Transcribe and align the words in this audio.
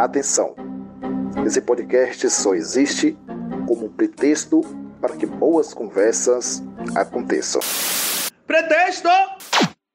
Atenção! 0.00 0.54
Esse 1.44 1.60
podcast 1.60 2.30
só 2.30 2.54
existe 2.54 3.18
como 3.68 3.84
um 3.84 3.92
pretexto 3.92 4.62
para 4.98 5.14
que 5.14 5.26
boas 5.26 5.74
conversas 5.74 6.62
aconteçam. 6.96 7.60
Pretexto! 8.46 9.10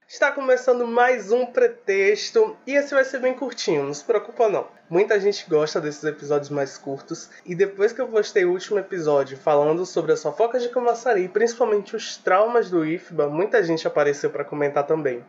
Está 0.07 0.31
começando 0.31 0.85
mais 0.85 1.31
um 1.31 1.47
pretexto 1.47 2.55
e 2.67 2.75
esse 2.75 2.93
vai 2.93 3.03
ser 3.03 3.19
bem 3.19 3.33
curtinho, 3.33 3.83
não 3.83 3.93
se 3.95 4.03
preocupa 4.03 4.47
não. 4.47 4.67
Muita 4.87 5.19
gente 5.19 5.49
gosta 5.49 5.81
desses 5.81 6.03
episódios 6.03 6.51
mais 6.51 6.77
curtos 6.77 7.31
e 7.43 7.55
depois 7.55 7.91
que 7.91 7.99
eu 7.99 8.07
postei 8.07 8.45
o 8.45 8.51
último 8.51 8.77
episódio 8.77 9.35
falando 9.35 9.87
sobre 9.87 10.11
as 10.11 10.21
fofocas 10.21 10.61
de 10.61 10.69
Camaçari, 10.69 11.27
principalmente 11.27 11.95
os 11.95 12.15
traumas 12.15 12.69
do 12.69 12.85
IFBA, 12.85 13.27
muita 13.27 13.63
gente 13.63 13.87
apareceu 13.87 14.29
para 14.29 14.45
comentar 14.45 14.85
também. 14.85 15.25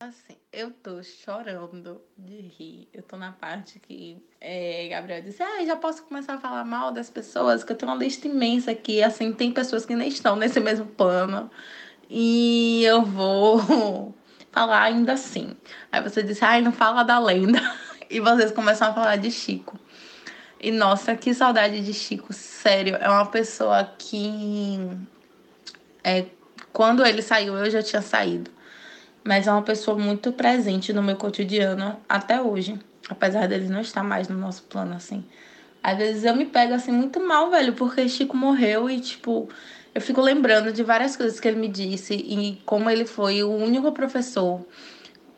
Assim, 0.00 0.34
eu 0.50 0.70
tô 0.70 1.02
chorando 1.02 2.00
de 2.16 2.40
rir. 2.40 2.88
Eu 2.90 3.02
tô 3.02 3.18
na 3.18 3.32
parte 3.32 3.78
que 3.78 4.16
é, 4.40 4.88
Gabriel 4.88 5.20
disse: 5.20 5.42
Ah, 5.42 5.62
já 5.62 5.76
posso 5.76 6.04
começar 6.04 6.36
a 6.36 6.38
falar 6.38 6.64
mal 6.64 6.90
das 6.90 7.10
pessoas, 7.10 7.62
que 7.62 7.70
eu 7.70 7.76
tenho 7.76 7.92
uma 7.92 7.98
lista 7.98 8.26
imensa 8.26 8.70
aqui. 8.70 9.02
Assim, 9.02 9.30
tem 9.30 9.52
pessoas 9.52 9.84
que 9.84 9.94
nem 9.94 10.08
estão 10.08 10.36
nesse 10.36 10.58
mesmo 10.58 10.86
plano. 10.86 11.50
E 12.08 12.82
eu 12.82 13.02
vou 13.04 14.14
falar 14.50 14.84
ainda 14.84 15.12
assim. 15.12 15.54
Aí 15.92 16.02
você 16.02 16.22
disse, 16.22 16.42
ai, 16.42 16.62
não 16.62 16.72
fala 16.72 17.02
da 17.02 17.18
lenda. 17.18 17.60
E 18.12 18.18
vocês 18.18 18.50
começam 18.50 18.88
a 18.88 18.92
falar 18.92 19.16
de 19.16 19.30
Chico. 19.30 19.78
E 20.58 20.72
nossa, 20.72 21.14
que 21.14 21.32
saudade 21.32 21.80
de 21.80 21.92
Chico. 21.92 22.32
Sério, 22.32 22.96
é 22.96 23.08
uma 23.08 23.26
pessoa 23.26 23.84
que. 23.96 24.80
É, 26.02 26.24
quando 26.72 27.06
ele 27.06 27.22
saiu, 27.22 27.56
eu 27.56 27.70
já 27.70 27.82
tinha 27.82 28.02
saído. 28.02 28.50
Mas 29.22 29.46
é 29.46 29.52
uma 29.52 29.62
pessoa 29.62 29.98
muito 29.98 30.32
presente 30.32 30.92
no 30.92 31.02
meu 31.02 31.16
cotidiano 31.16 31.96
até 32.08 32.40
hoje. 32.40 32.78
Apesar 33.08 33.48
dele 33.48 33.68
não 33.68 33.80
estar 33.80 34.02
mais 34.02 34.28
no 34.28 34.38
nosso 34.38 34.62
plano, 34.64 34.94
assim. 34.94 35.24
Às 35.82 35.98
vezes 35.98 36.24
eu 36.24 36.36
me 36.36 36.44
pego 36.44 36.74
assim 36.74 36.92
muito 36.92 37.20
mal, 37.20 37.50
velho, 37.50 37.72
porque 37.72 38.08
Chico 38.08 38.36
morreu 38.36 38.88
e, 38.88 39.00
tipo, 39.00 39.48
eu 39.94 40.00
fico 40.00 40.20
lembrando 40.20 40.72
de 40.72 40.82
várias 40.82 41.16
coisas 41.16 41.40
que 41.40 41.48
ele 41.48 41.58
me 41.58 41.68
disse 41.68 42.14
e 42.14 42.60
como 42.66 42.88
ele 42.90 43.06
foi 43.06 43.42
o 43.42 43.50
único 43.50 43.90
professor 43.92 44.64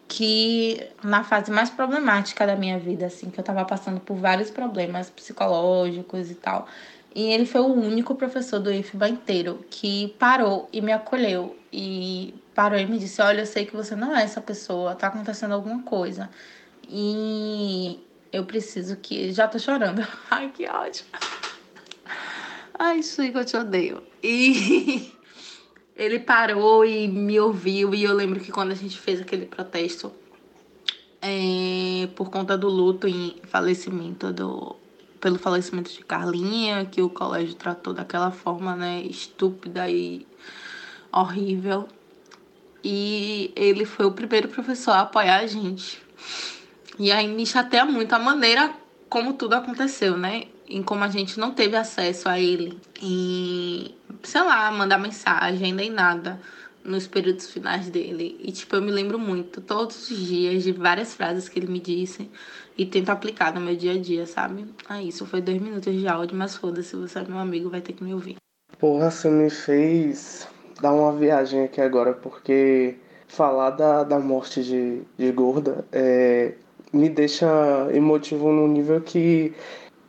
que 0.09 0.89
na 1.03 1.25
fase 1.25 1.51
mais 1.51 1.71
problemática 1.71 2.47
da 2.47 2.55
minha 2.55 2.79
vida, 2.79 3.07
assim, 3.07 3.31
que 3.31 3.41
eu 3.41 3.45
tava 3.45 3.65
passando 3.65 3.99
por 3.99 4.15
vários 4.15 4.51
problemas 4.51 5.09
psicológicos 5.09 6.31
e 6.31 6.35
tal. 6.35 6.67
E 7.15 7.33
ele 7.33 7.47
foi 7.47 7.63
o 7.63 7.73
único 7.73 8.15
professor 8.15 8.59
do 8.59 8.71
IFBA 8.71 9.09
inteiro 9.09 9.65
que 9.71 10.15
parou 10.19 10.69
e 10.71 10.83
me 10.83 10.93
acolheu 10.93 11.57
e 11.73 12.35
parou 12.55 12.79
e 12.79 12.87
me 12.87 12.99
disse: 12.99 13.21
"Olha, 13.23 13.43
eu 13.43 13.47
sei 13.47 13.67
que 13.67 13.75
você 13.77 13.95
não 13.97 14.17
é 14.17 14.23
essa 14.23 14.41
pessoa, 14.41 14.95
tá 14.95 15.09
acontecendo 15.09 15.53
alguma 15.53 15.83
coisa". 15.83 16.31
E 16.89 18.01
eu 18.33 18.45
preciso 18.45 18.97
que 18.97 19.33
já 19.33 19.49
tô 19.49 19.59
chorando. 19.59 20.07
Ai, 20.31 20.51
que 20.51 20.69
ótimo. 20.69 21.09
Ai, 22.79 23.03
Chico, 23.03 23.39
eu 23.39 23.45
te 23.45 23.57
odeio. 23.57 24.03
E 24.23 25.13
ele 25.97 26.19
parou 26.19 26.85
e 26.85 27.09
me 27.09 27.39
ouviu. 27.39 27.95
E 27.95 28.05
eu 28.05 28.15
lembro 28.15 28.41
que 28.41 28.51
quando 28.51 28.73
a 28.73 28.75
gente 28.75 28.99
fez 28.99 29.21
aquele 29.21 29.47
protesto 29.47 30.13
é, 31.23 32.09
por 32.17 32.31
conta 32.31 32.59
do 32.59 32.69
luto 32.69 33.07
em 33.07 33.37
falecimento 33.45 34.33
do. 34.33 34.75
Pelo 35.21 35.39
falecimento 35.39 35.93
de 35.93 36.01
Carlinha, 36.01 36.85
que 36.85 37.01
o 37.01 37.09
colégio 37.09 37.55
tratou 37.55 37.95
daquela 37.95 38.33
forma, 38.33 38.75
né, 38.75 39.03
estúpida 39.03 39.89
e 39.89 40.27
horrível. 41.13 41.87
E 42.85 43.53
ele 43.55 43.85
foi 43.85 44.07
o 44.07 44.13
primeiro 44.13 44.49
professor 44.49 44.93
a 44.93 45.01
apoiar 45.01 45.39
a 45.39 45.47
gente. 45.47 46.03
E 46.99 47.11
aí 47.13 47.29
me 47.29 47.47
chateia 47.47 47.85
muito 47.85 48.13
a 48.13 48.19
maneira 48.19 48.73
como 49.09 49.35
tudo 49.35 49.55
aconteceu, 49.55 50.17
né? 50.17 50.45
em 50.73 50.83
como 50.83 51.05
a 51.05 51.09
gente 51.09 51.39
não 51.39 51.53
teve 51.53 51.77
acesso 51.77 52.29
a 52.29 52.41
ele 52.41 52.79
em, 53.01 53.95
sei 54.23 54.41
lá, 54.41 54.71
mandar 54.73 54.99
mensagem 54.99 55.73
nem 55.73 55.91
nada 55.91 56.41
nos 56.83 57.07
períodos 57.07 57.51
finais 57.51 57.91
dele. 57.91 58.41
E, 58.41 58.51
tipo, 58.51 58.75
eu 58.75 58.83
me 58.83 58.91
lembro 58.91 59.19
muito, 59.19 59.61
todos 59.61 60.11
os 60.11 60.19
dias, 60.19 60.65
de 60.65 60.73
várias 60.73 61.15
frases 61.15 61.49
que 61.49 61.59
ele 61.59 61.69
me 61.71 61.79
disse 61.79 62.29
e 62.77 62.87
tento 62.87 63.11
aplicar 63.11 63.55
no 63.55 63.61
meu 63.61 63.77
dia 63.77 63.93
a 63.93 63.99
dia, 63.99 64.27
sabe? 64.27 64.67
Ah, 64.89 65.03
isso 65.03 65.27
foi 65.27 65.43
dois 65.43 65.61
minutos 65.61 65.95
de 65.95 66.09
áudio, 66.09 66.37
mas 66.37 66.57
foda-se, 66.57 66.97
você 66.97 67.19
é 67.19 67.25
meu 67.25 67.39
amigo, 67.39 67.69
vai 67.69 67.83
ter 67.83 67.93
que 67.93 68.03
me 68.03 68.15
ouvir. 68.15 68.37
Porra, 68.79 69.11
você 69.11 69.31
me 69.31 69.51
fez 69.51 70.49
dar 70.81 70.93
uma 70.93 71.13
viagem 71.13 71.65
aqui 71.65 71.81
agora, 71.81 72.13
porque 72.13 72.97
falar 73.29 73.71
da, 73.71 74.05
da 74.05 74.19
morte 74.19 74.63
de, 74.63 75.03
de 75.17 75.33
Gorda 75.33 75.85
é, 75.93 76.53
me 76.93 77.09
deixa 77.09 77.47
emotivo 77.93 78.53
num 78.53 78.69
nível 78.69 79.01
que 79.01 79.55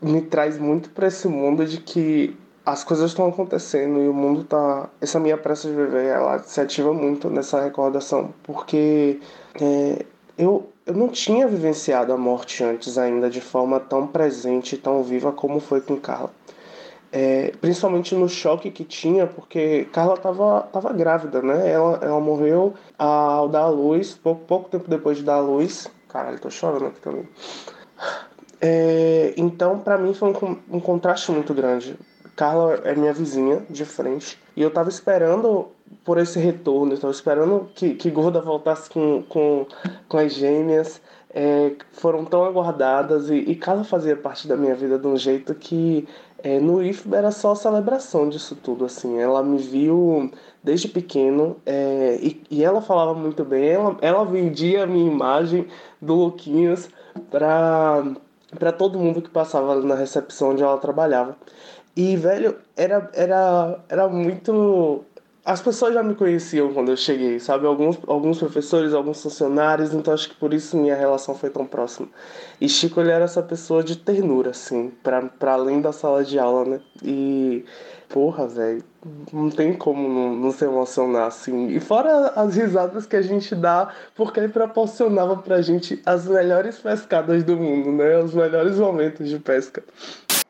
me 0.02 0.22
traz 0.22 0.60
muito 0.60 0.90
para 0.90 1.08
esse 1.08 1.28
mundo 1.28 1.66
de 1.66 1.78
que 1.78 2.36
as 2.66 2.84
coisas 2.84 3.12
estão 3.12 3.28
acontecendo 3.28 4.02
e 4.02 4.08
o 4.08 4.14
mundo 4.14 4.44
tá. 4.44 4.90
Essa 5.02 5.20
minha 5.20 5.38
pressa 5.38 5.70
de 5.70 5.76
viver, 5.76 6.06
ela 6.06 6.40
se 6.40 6.60
ativa 6.62 6.94
muito 6.94 7.30
nessa 7.30 7.62
recordação, 7.62 8.34
porque 8.44 9.20
é, 9.60 10.06
eu, 10.38 10.70
eu 10.86 10.94
não 10.94 11.10
tinha 11.10 11.48
vivenciado 11.48 12.14
a 12.14 12.18
morte 12.18 12.64
antes 12.64 12.98
ainda 12.98 13.30
de 13.30 13.42
forma 13.42 13.80
tão 13.80 14.08
presente, 14.08 14.78
tão 14.78 15.04
viva 15.04 15.32
como 15.32 15.60
foi 15.60 15.82
com 15.82 15.98
Carla. 15.98 16.32
É, 17.16 17.54
principalmente 17.62 18.16
no 18.16 18.28
choque 18.28 18.72
que 18.72 18.84
tinha, 18.84 19.28
porque 19.28 19.86
Carla 19.94 20.18
tava, 20.18 20.62
tava 20.74 20.92
grávida, 20.92 21.44
né? 21.44 21.70
Ela, 21.72 22.00
ela 22.02 22.20
morreu 22.20 22.74
ao 22.98 23.48
dar 23.48 23.66
a 23.66 23.70
luz, 23.70 24.16
pouco, 24.16 24.44
pouco 24.46 24.70
tempo 24.70 24.90
depois 24.90 25.18
de 25.18 25.24
dar 25.24 25.36
a 25.36 25.40
luz. 25.40 25.88
Caralho, 26.10 26.40
tô 26.40 26.50
chorando 26.50 26.88
aqui 26.88 27.00
também. 27.00 27.30
É, 28.60 29.32
então, 29.38 29.78
para 29.78 29.96
mim 29.96 30.16
foi 30.16 30.32
um, 30.32 30.58
um, 30.72 30.80
contraste 30.80 31.32
muito 31.32 31.54
grande. 31.54 31.96
Carla 32.36 32.82
é 32.84 32.96
minha 32.96 33.14
vizinha 33.14 33.64
de 33.70 33.86
frente 33.86 34.40
e 34.56 34.64
eu 34.64 34.72
tava 34.72 34.90
esperando 34.90 35.68
por 36.04 36.18
esse 36.18 36.40
retorno, 36.40 36.94
eu 36.94 37.00
tava 37.00 37.14
esperando 37.14 37.70
que, 37.76 37.94
que 37.94 38.10
Gorda 38.10 38.42
voltasse 38.42 38.90
com, 38.90 39.22
com, 39.30 39.68
com 40.10 40.18
as 40.18 40.34
gêmeas. 40.34 41.00
É, 41.36 41.74
foram 41.92 42.26
tão 42.26 42.44
aguardadas 42.46 43.30
e, 43.30 43.36
e 43.36 43.56
Carla 43.56 43.84
fazia 43.84 44.16
parte 44.16 44.48
da 44.48 44.56
minha 44.56 44.76
vida 44.76 45.00
de 45.00 45.08
um 45.08 45.18
jeito 45.18 45.54
que 45.56 46.08
é, 46.44 46.60
no 46.60 46.84
IFB 46.84 47.16
era 47.16 47.32
só 47.32 47.56
celebração 47.56 48.28
disso 48.28 48.56
tudo, 48.56 48.84
assim. 48.84 49.18
Ela 49.18 49.42
me 49.42 49.58
viu 49.58 50.30
desde 50.62 50.90
pequeno 50.90 51.56
é, 51.66 52.20
e, 52.22 52.44
e 52.52 52.64
ela 52.64 52.82
falava 52.82 53.14
muito 53.14 53.46
bem. 53.46 53.70
Ela, 53.70 53.98
ela 54.02 54.26
vendia 54.26 54.84
a 54.84 54.88
minha 54.88 55.10
imagem 55.10 55.68
do 56.02 56.16
Luquinhas 56.16 56.90
para 57.32 58.72
todo 58.78 59.00
mundo 59.00 59.22
que 59.22 59.30
passava 59.30 59.76
na 59.82 59.96
recepção 59.96 60.52
onde 60.52 60.62
ela 60.62 60.78
trabalhava. 60.78 61.38
E, 61.96 62.18
velho, 62.18 62.58
era, 62.76 63.10
era, 63.14 63.80
era 63.88 64.10
muito. 64.10 65.06
As 65.46 65.62
pessoas 65.62 65.94
já 65.94 66.02
me 66.02 66.16
conheciam 66.16 66.74
quando 66.74 66.90
eu 66.90 66.96
cheguei, 66.96 67.38
sabe? 67.38 67.66
Alguns, 67.66 68.00
alguns 68.08 68.40
professores, 68.40 68.94
alguns 68.94 69.22
funcionários, 69.22 69.94
então 69.94 70.14
acho 70.14 70.30
que 70.30 70.36
por 70.36 70.54
isso 70.54 70.78
minha 70.78 70.96
relação 70.96 71.36
foi 71.36 71.50
tão 71.50 71.66
próxima. 71.66 72.08
E 72.62 72.70
Chico, 72.70 73.02
ele 73.02 73.12
era 73.12 73.26
essa 73.26 73.44
pessoa 73.44 73.84
de 73.84 73.98
ternura, 73.98 74.52
assim, 74.52 74.90
para 75.04 75.54
além 75.54 75.82
da 75.82 75.92
sala 75.92 76.24
de 76.24 76.40
aula, 76.40 76.64
né? 76.64 76.82
E 77.04 77.66
porra, 78.08 78.48
velho, 78.48 78.84
não 79.34 79.50
tem 79.50 79.74
como 79.74 80.08
não, 80.08 80.36
não, 80.36 80.52
se 80.52 80.64
emocionar 80.64 81.28
assim. 81.28 81.68
E 81.70 81.80
fora 81.80 82.28
as 82.36 82.56
risadas 82.56 83.06
que 83.06 83.16
a 83.16 83.22
gente 83.22 83.54
dá, 83.54 83.92
porque 84.16 84.40
ele 84.40 84.50
proporcionava 84.50 85.36
pra 85.36 85.62
gente 85.62 86.02
as 86.06 86.26
melhores 86.26 86.78
pescadas 86.78 87.44
do 87.44 87.58
mundo, 87.58 87.92
né? 87.92 88.20
Os 88.20 88.34
melhores 88.34 88.78
momentos 88.78 89.28
de 89.28 89.40
pesca. 89.40 89.84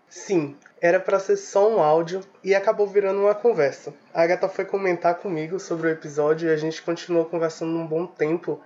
Sim, 0.08 0.56
era 0.84 1.00
para 1.00 1.18
ser 1.18 1.38
só 1.38 1.74
um 1.74 1.82
áudio 1.82 2.20
e 2.44 2.54
acabou 2.54 2.86
virando 2.86 3.22
uma 3.22 3.34
conversa. 3.34 3.94
A 4.14 4.22
Agatha 4.22 4.50
foi 4.50 4.66
comentar 4.66 5.16
comigo 5.16 5.58
sobre 5.58 5.88
o 5.88 5.90
episódio 5.90 6.50
e 6.50 6.52
a 6.52 6.58
gente 6.58 6.82
continuou 6.82 7.24
conversando 7.24 7.72
um 7.72 7.88
bom 7.88 8.06
tempo 8.06 8.60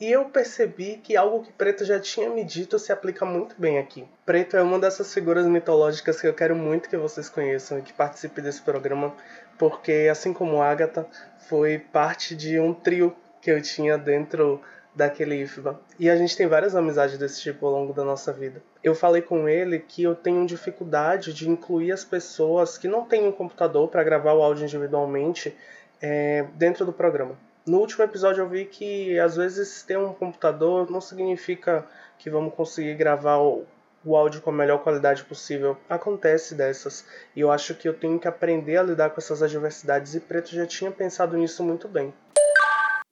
e 0.00 0.08
eu 0.08 0.26
percebi 0.26 1.00
que 1.02 1.16
algo 1.16 1.42
que 1.42 1.52
Preto 1.52 1.84
já 1.84 1.98
tinha 1.98 2.30
me 2.30 2.44
dito 2.44 2.78
se 2.78 2.92
aplica 2.92 3.26
muito 3.26 3.56
bem 3.58 3.80
aqui. 3.80 4.06
Preto 4.24 4.56
é 4.56 4.62
uma 4.62 4.78
dessas 4.78 5.12
figuras 5.12 5.46
mitológicas 5.46 6.20
que 6.20 6.28
eu 6.28 6.32
quero 6.32 6.54
muito 6.54 6.88
que 6.88 6.96
vocês 6.96 7.28
conheçam 7.28 7.80
e 7.80 7.82
que 7.82 7.92
participe 7.92 8.40
desse 8.40 8.62
programa, 8.62 9.12
porque 9.58 10.08
assim 10.08 10.32
como 10.32 10.62
Agatha, 10.62 11.04
foi 11.48 11.80
parte 11.80 12.36
de 12.36 12.56
um 12.60 12.72
trio 12.72 13.16
que 13.42 13.50
eu 13.50 13.60
tinha 13.60 13.98
dentro 13.98 14.62
daquele 14.94 15.42
IFBA. 15.42 15.80
E 15.98 16.08
a 16.08 16.14
gente 16.14 16.36
tem 16.36 16.46
várias 16.46 16.76
amizades 16.76 17.18
desse 17.18 17.40
tipo 17.40 17.66
ao 17.66 17.72
longo 17.72 17.92
da 17.92 18.04
nossa 18.04 18.32
vida. 18.32 18.62
Eu 18.84 18.94
falei 18.94 19.22
com 19.22 19.48
ele 19.48 19.78
que 19.78 20.02
eu 20.02 20.14
tenho 20.14 20.44
dificuldade 20.44 21.32
de 21.32 21.48
incluir 21.48 21.90
as 21.90 22.04
pessoas 22.04 22.76
que 22.76 22.86
não 22.86 23.06
têm 23.06 23.26
um 23.26 23.32
computador 23.32 23.88
para 23.88 24.04
gravar 24.04 24.34
o 24.34 24.42
áudio 24.42 24.64
individualmente 24.64 25.56
é, 26.02 26.44
dentro 26.52 26.84
do 26.84 26.92
programa. 26.92 27.34
No 27.66 27.78
último 27.78 28.04
episódio 28.04 28.42
eu 28.42 28.48
vi 28.48 28.66
que 28.66 29.18
às 29.18 29.36
vezes 29.36 29.82
ter 29.82 29.96
um 29.96 30.12
computador 30.12 30.90
não 30.90 31.00
significa 31.00 31.86
que 32.18 32.28
vamos 32.28 32.52
conseguir 32.52 32.94
gravar 32.94 33.38
o, 33.38 33.64
o 34.04 34.14
áudio 34.14 34.42
com 34.42 34.50
a 34.50 34.52
melhor 34.52 34.82
qualidade 34.82 35.24
possível. 35.24 35.78
Acontece 35.88 36.54
dessas. 36.54 37.06
E 37.34 37.40
eu 37.40 37.50
acho 37.50 37.74
que 37.74 37.88
eu 37.88 37.94
tenho 37.94 38.18
que 38.18 38.28
aprender 38.28 38.76
a 38.76 38.82
lidar 38.82 39.08
com 39.08 39.18
essas 39.18 39.42
adversidades 39.42 40.14
e 40.14 40.20
Preto 40.20 40.50
já 40.50 40.66
tinha 40.66 40.90
pensado 40.90 41.38
nisso 41.38 41.64
muito 41.64 41.88
bem. 41.88 42.12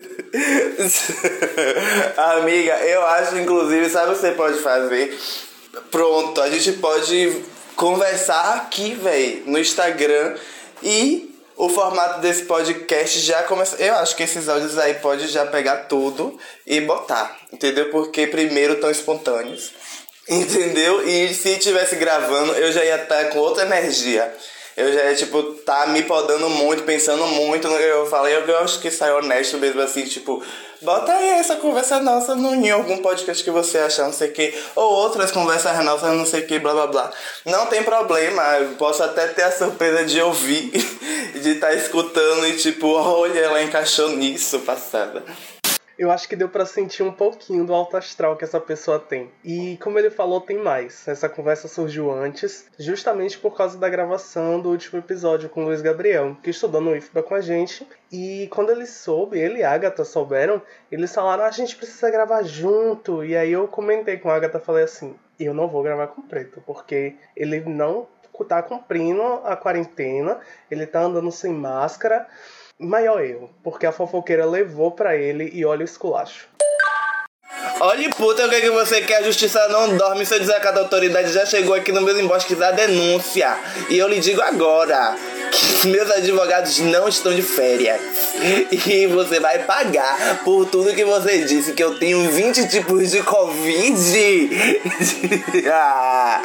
Amiga, 2.36 2.74
eu 2.84 3.06
acho, 3.06 3.38
inclusive, 3.38 3.88
sabe 3.88 4.10
o 4.10 4.14
que 4.14 4.20
você 4.20 4.32
pode 4.32 4.58
fazer? 4.58 5.16
Pronto, 5.90 6.40
a 6.40 6.50
gente 6.50 6.72
pode 6.78 7.44
conversar 7.76 8.56
aqui, 8.56 8.94
velho, 8.94 9.44
no 9.46 9.58
Instagram 9.58 10.36
e 10.82 11.34
o 11.56 11.68
formato 11.68 12.20
desse 12.20 12.44
podcast 12.44 13.18
já 13.20 13.42
começa. 13.44 13.76
Eu 13.82 13.94
acho 13.96 14.14
que 14.14 14.22
esses 14.22 14.48
áudios 14.48 14.76
aí 14.78 14.94
pode 14.94 15.28
já 15.28 15.46
pegar 15.46 15.84
tudo 15.84 16.38
e 16.66 16.80
botar, 16.82 17.38
entendeu? 17.52 17.90
Porque 17.90 18.26
primeiro 18.26 18.80
tão 18.80 18.90
espontâneos, 18.90 19.70
entendeu? 20.28 21.08
E 21.08 21.32
se 21.32 21.56
tivesse 21.58 21.96
gravando, 21.96 22.52
eu 22.52 22.70
já 22.70 22.84
ia 22.84 23.02
estar 23.02 23.30
com 23.30 23.38
outra 23.38 23.64
energia 23.64 24.30
eu 24.76 24.92
já, 24.92 25.14
tipo, 25.14 25.42
tá 25.64 25.86
me 25.86 26.02
podando 26.02 26.48
muito, 26.48 26.82
pensando 26.84 27.26
muito 27.26 27.68
eu 27.68 28.06
falei. 28.06 28.34
Eu 28.34 28.58
acho 28.58 28.80
que 28.80 28.90
saiu 28.90 29.16
honesto 29.16 29.58
mesmo, 29.58 29.80
assim, 29.80 30.04
tipo, 30.04 30.42
bota 30.80 31.12
aí 31.12 31.28
essa 31.30 31.56
conversa 31.56 32.00
nossa 32.00 32.34
no, 32.34 32.54
em 32.54 32.70
algum 32.70 32.98
podcast 32.98 33.42
que 33.44 33.50
você 33.50 33.78
achar, 33.78 34.04
não 34.04 34.12
sei 34.12 34.30
o 34.30 34.32
que, 34.32 34.54
ou 34.74 34.92
outras 34.92 35.30
conversas 35.30 35.84
nossas, 35.84 36.16
não 36.16 36.24
sei 36.24 36.40
o 36.40 36.46
que, 36.46 36.58
blá 36.58 36.72
blá 36.72 36.86
blá. 36.86 37.10
Não 37.44 37.66
tem 37.66 37.82
problema, 37.82 38.42
eu 38.58 38.70
posso 38.76 39.02
até 39.02 39.26
ter 39.28 39.42
a 39.42 39.52
surpresa 39.52 40.04
de 40.04 40.20
ouvir, 40.20 40.70
de 41.40 41.50
estar 41.50 41.68
tá 41.68 41.74
escutando 41.74 42.46
e, 42.46 42.56
tipo, 42.56 42.88
olha, 42.88 43.38
ela 43.38 43.62
encaixou 43.62 44.10
nisso, 44.10 44.60
passada 44.60 45.22
eu 46.02 46.10
acho 46.10 46.28
que 46.28 46.34
deu 46.34 46.48
para 46.48 46.66
sentir 46.66 47.04
um 47.04 47.12
pouquinho 47.12 47.64
do 47.64 47.72
alto 47.72 47.96
astral 47.96 48.36
que 48.36 48.42
essa 48.42 48.58
pessoa 48.58 48.98
tem. 48.98 49.30
E 49.44 49.78
como 49.80 50.00
ele 50.00 50.10
falou, 50.10 50.40
tem 50.40 50.58
mais. 50.58 51.06
Essa 51.06 51.28
conversa 51.28 51.68
surgiu 51.68 52.10
antes, 52.10 52.66
justamente 52.76 53.38
por 53.38 53.56
causa 53.56 53.78
da 53.78 53.88
gravação 53.88 54.58
do 54.58 54.70
último 54.70 54.98
episódio 54.98 55.48
com 55.48 55.62
o 55.62 55.66
Luiz 55.66 55.80
Gabriel, 55.80 56.36
que 56.42 56.50
estudou 56.50 56.80
no 56.80 56.96
IFBA 56.96 57.22
com 57.22 57.36
a 57.36 57.40
gente. 57.40 57.86
E 58.10 58.48
quando 58.50 58.70
ele 58.70 58.84
soube, 58.84 59.38
ele 59.38 59.60
e 59.60 59.62
a 59.62 59.70
Agatha 59.70 60.04
souberam, 60.04 60.60
eles 60.90 61.14
falaram: 61.14 61.44
ah, 61.44 61.46
a 61.46 61.52
gente 61.52 61.76
precisa 61.76 62.10
gravar 62.10 62.42
junto. 62.42 63.24
E 63.24 63.36
aí 63.36 63.52
eu 63.52 63.68
comentei 63.68 64.18
com 64.18 64.28
a 64.28 64.34
Agatha, 64.34 64.58
falei 64.58 64.82
assim: 64.82 65.14
eu 65.38 65.54
não 65.54 65.68
vou 65.68 65.84
gravar 65.84 66.08
com 66.08 66.20
o 66.20 66.24
Preto, 66.24 66.60
porque 66.66 67.14
ele 67.36 67.60
não 67.60 68.08
tá 68.48 68.60
cumprindo 68.60 69.22
a 69.44 69.54
quarentena, 69.54 70.40
ele 70.68 70.84
tá 70.84 71.02
andando 71.02 71.30
sem 71.30 71.52
máscara 71.52 72.26
maior 72.78 73.22
erro, 73.22 73.50
porque 73.62 73.86
a 73.86 73.92
fofoqueira 73.92 74.44
levou 74.44 74.90
para 74.90 75.16
ele 75.16 75.50
e 75.52 75.64
olha 75.64 75.82
o 75.82 75.84
esculacho. 75.84 76.48
Olha, 77.80 78.08
puta, 78.10 78.46
o 78.46 78.48
que, 78.48 78.54
é 78.54 78.60
que 78.60 78.70
você 78.70 79.00
quer? 79.00 79.16
A 79.16 79.22
justiça 79.22 79.68
não 79.68 79.96
dorme. 79.96 80.24
Seu 80.24 80.38
desacato 80.38 80.76
da 80.76 80.82
autoridade 80.82 81.32
já 81.32 81.44
chegou 81.44 81.74
aqui 81.74 81.90
no 81.90 82.00
meu 82.00 82.18
embosque 82.18 82.54
da 82.54 82.70
denúncia. 82.70 83.56
E 83.90 83.98
eu 83.98 84.08
lhe 84.08 84.20
digo 84.20 84.40
agora 84.40 85.16
que 85.80 85.88
meus 85.88 86.10
advogados 86.10 86.78
não 86.78 87.08
estão 87.08 87.34
de 87.34 87.42
férias. 87.42 88.00
E 88.70 89.06
você 89.08 89.40
vai 89.40 89.60
pagar 89.64 90.42
por 90.44 90.66
tudo 90.66 90.94
que 90.94 91.04
você 91.04 91.44
disse, 91.44 91.72
que 91.72 91.82
eu 91.82 91.98
tenho 91.98 92.30
20 92.30 92.68
tipos 92.68 93.10
de 93.10 93.22
Covid. 93.22 94.50
ah, 95.70 96.42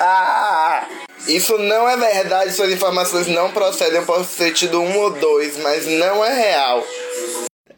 ah. 0.00 0.86
Isso 1.26 1.56
não 1.56 1.88
é 1.88 1.96
verdade, 1.96 2.52
suas 2.52 2.70
informações 2.70 3.26
não 3.26 3.50
procedem. 3.50 3.96
Eu 3.96 4.04
posso 4.04 4.36
ter 4.36 4.52
tido 4.52 4.80
um 4.80 4.98
ou 4.98 5.10
dois, 5.10 5.56
mas 5.58 5.86
não 5.86 6.22
é 6.22 6.34
real. 6.34 6.84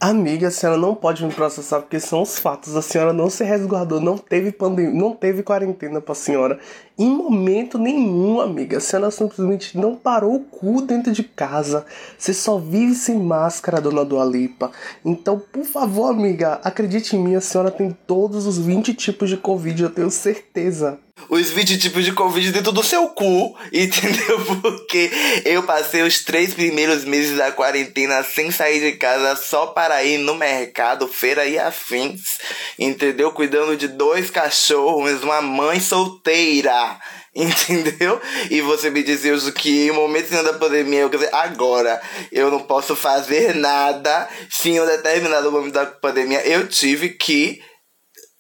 Amiga, 0.01 0.49
a 0.49 0.51
senhora 0.51 0.77
não 0.77 0.95
pode 0.95 1.25
me 1.25 1.33
processar 1.33 1.81
porque 1.81 2.01
são 2.01 2.23
os 2.23 2.39
fatos. 2.39 2.77
A 2.77 2.83
senhora 2.83 3.13
não 3.13 3.31
se 3.31 3.45
resguardou, 3.45 4.01
não 4.01 4.19
teve 4.19 4.51
pandemia, 4.51 4.93
não 4.93 5.13
teve 5.13 5.45
quarentena 5.45 6.01
pra 6.01 6.15
senhora. 6.15 6.59
Em 6.99 7.09
momento 7.09 7.79
nenhum, 7.79 8.41
amiga. 8.41 8.79
A 8.79 8.81
senhora 8.81 9.11
simplesmente 9.13 9.79
não 9.79 9.95
parou 9.95 10.35
o 10.35 10.41
cu 10.41 10.83
dentro 10.83 11.13
de 11.13 11.23
casa. 11.23 11.87
Você 12.19 12.35
só 12.35 12.59
vive 12.59 12.95
sem 12.95 13.17
máscara, 13.17 13.81
dona 13.81 14.05
Dualipa. 14.05 14.73
Então, 15.05 15.39
por 15.39 15.65
favor, 15.65 16.11
amiga, 16.11 16.61
acredite 16.65 17.17
em 17.17 17.21
mim, 17.21 17.35
a 17.37 17.41
senhora 17.41 17.71
tem 17.71 17.97
todos 18.07 18.45
os 18.45 18.59
20 18.59 18.93
tipos 18.93 19.31
de 19.31 19.37
Covid, 19.37 19.83
eu 19.83 19.91
tenho 19.91 20.11
certeza 20.11 20.99
os 21.29 21.51
20 21.51 21.79
tipos 21.79 22.05
de 22.05 22.13
Covid 22.13 22.53
dentro 22.53 22.73
do 22.73 22.83
seu 22.83 23.09
cu, 23.09 23.57
entendeu? 23.73 24.45
Porque 24.61 25.11
eu 25.45 25.63
passei 25.63 26.03
os 26.03 26.23
três 26.23 26.55
primeiros 26.55 27.05
meses 27.05 27.37
da 27.37 27.51
quarentena 27.51 28.23
sem 28.23 28.51
sair 28.51 28.81
de 28.81 28.97
casa 28.97 29.35
só 29.37 29.67
para 29.67 30.03
ir 30.05 30.19
no 30.19 30.35
mercado, 30.35 31.09
feira 31.09 31.47
e 31.47 31.59
afins, 31.59 32.39
entendeu? 32.79 33.33
Cuidando 33.33 33.77
de 33.77 33.89
dois 33.89 34.31
cachorros, 34.31 35.23
uma 35.23 35.41
mãe 35.41 35.81
solteira. 35.81 36.99
Entendeu? 37.37 38.19
E 38.51 38.63
você 38.63 38.89
me 38.89 39.03
dizia 39.03 39.37
que 39.53 39.89
em 39.89 39.93
momento 39.93 40.31
da 40.43 40.55
pandemia, 40.55 41.01
eu 41.01 41.11
quer 41.11 41.19
dizer, 41.19 41.35
agora 41.35 42.01
eu 42.33 42.51
não 42.51 42.61
posso 42.61 42.97
fazer 42.97 43.55
nada. 43.55 44.27
Sim, 44.49 44.77
em 44.77 44.81
um 44.81 44.87
determinado 44.87 45.53
momento 45.53 45.75
da 45.75 45.85
pandemia, 45.85 46.41
eu 46.49 46.67
tive 46.67 47.11
que 47.11 47.61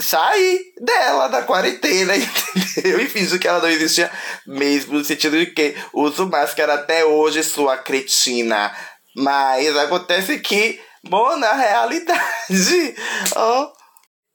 sair 0.01 0.61
dela, 0.81 1.29
da 1.29 1.43
quarentena, 1.43 2.15
entendeu? 2.17 3.01
E 3.01 3.09
finjo 3.09 3.39
que 3.39 3.49
ela 3.49 3.61
não 3.61 3.69
existia 3.69 4.11
mesmo, 4.47 4.95
no 4.95 5.05
sentido 5.05 5.39
de 5.39 5.47
que 5.47 5.75
uso 5.93 6.27
máscara 6.27 6.75
até 6.75 7.05
hoje, 7.05 7.43
sua 7.43 7.77
cretina. 7.77 8.75
Mas 9.17 9.75
acontece 9.77 10.39
que, 10.41 10.79
bom, 11.05 11.37
na 11.37 11.53
realidade, 11.55 12.21
oh, 13.37 13.69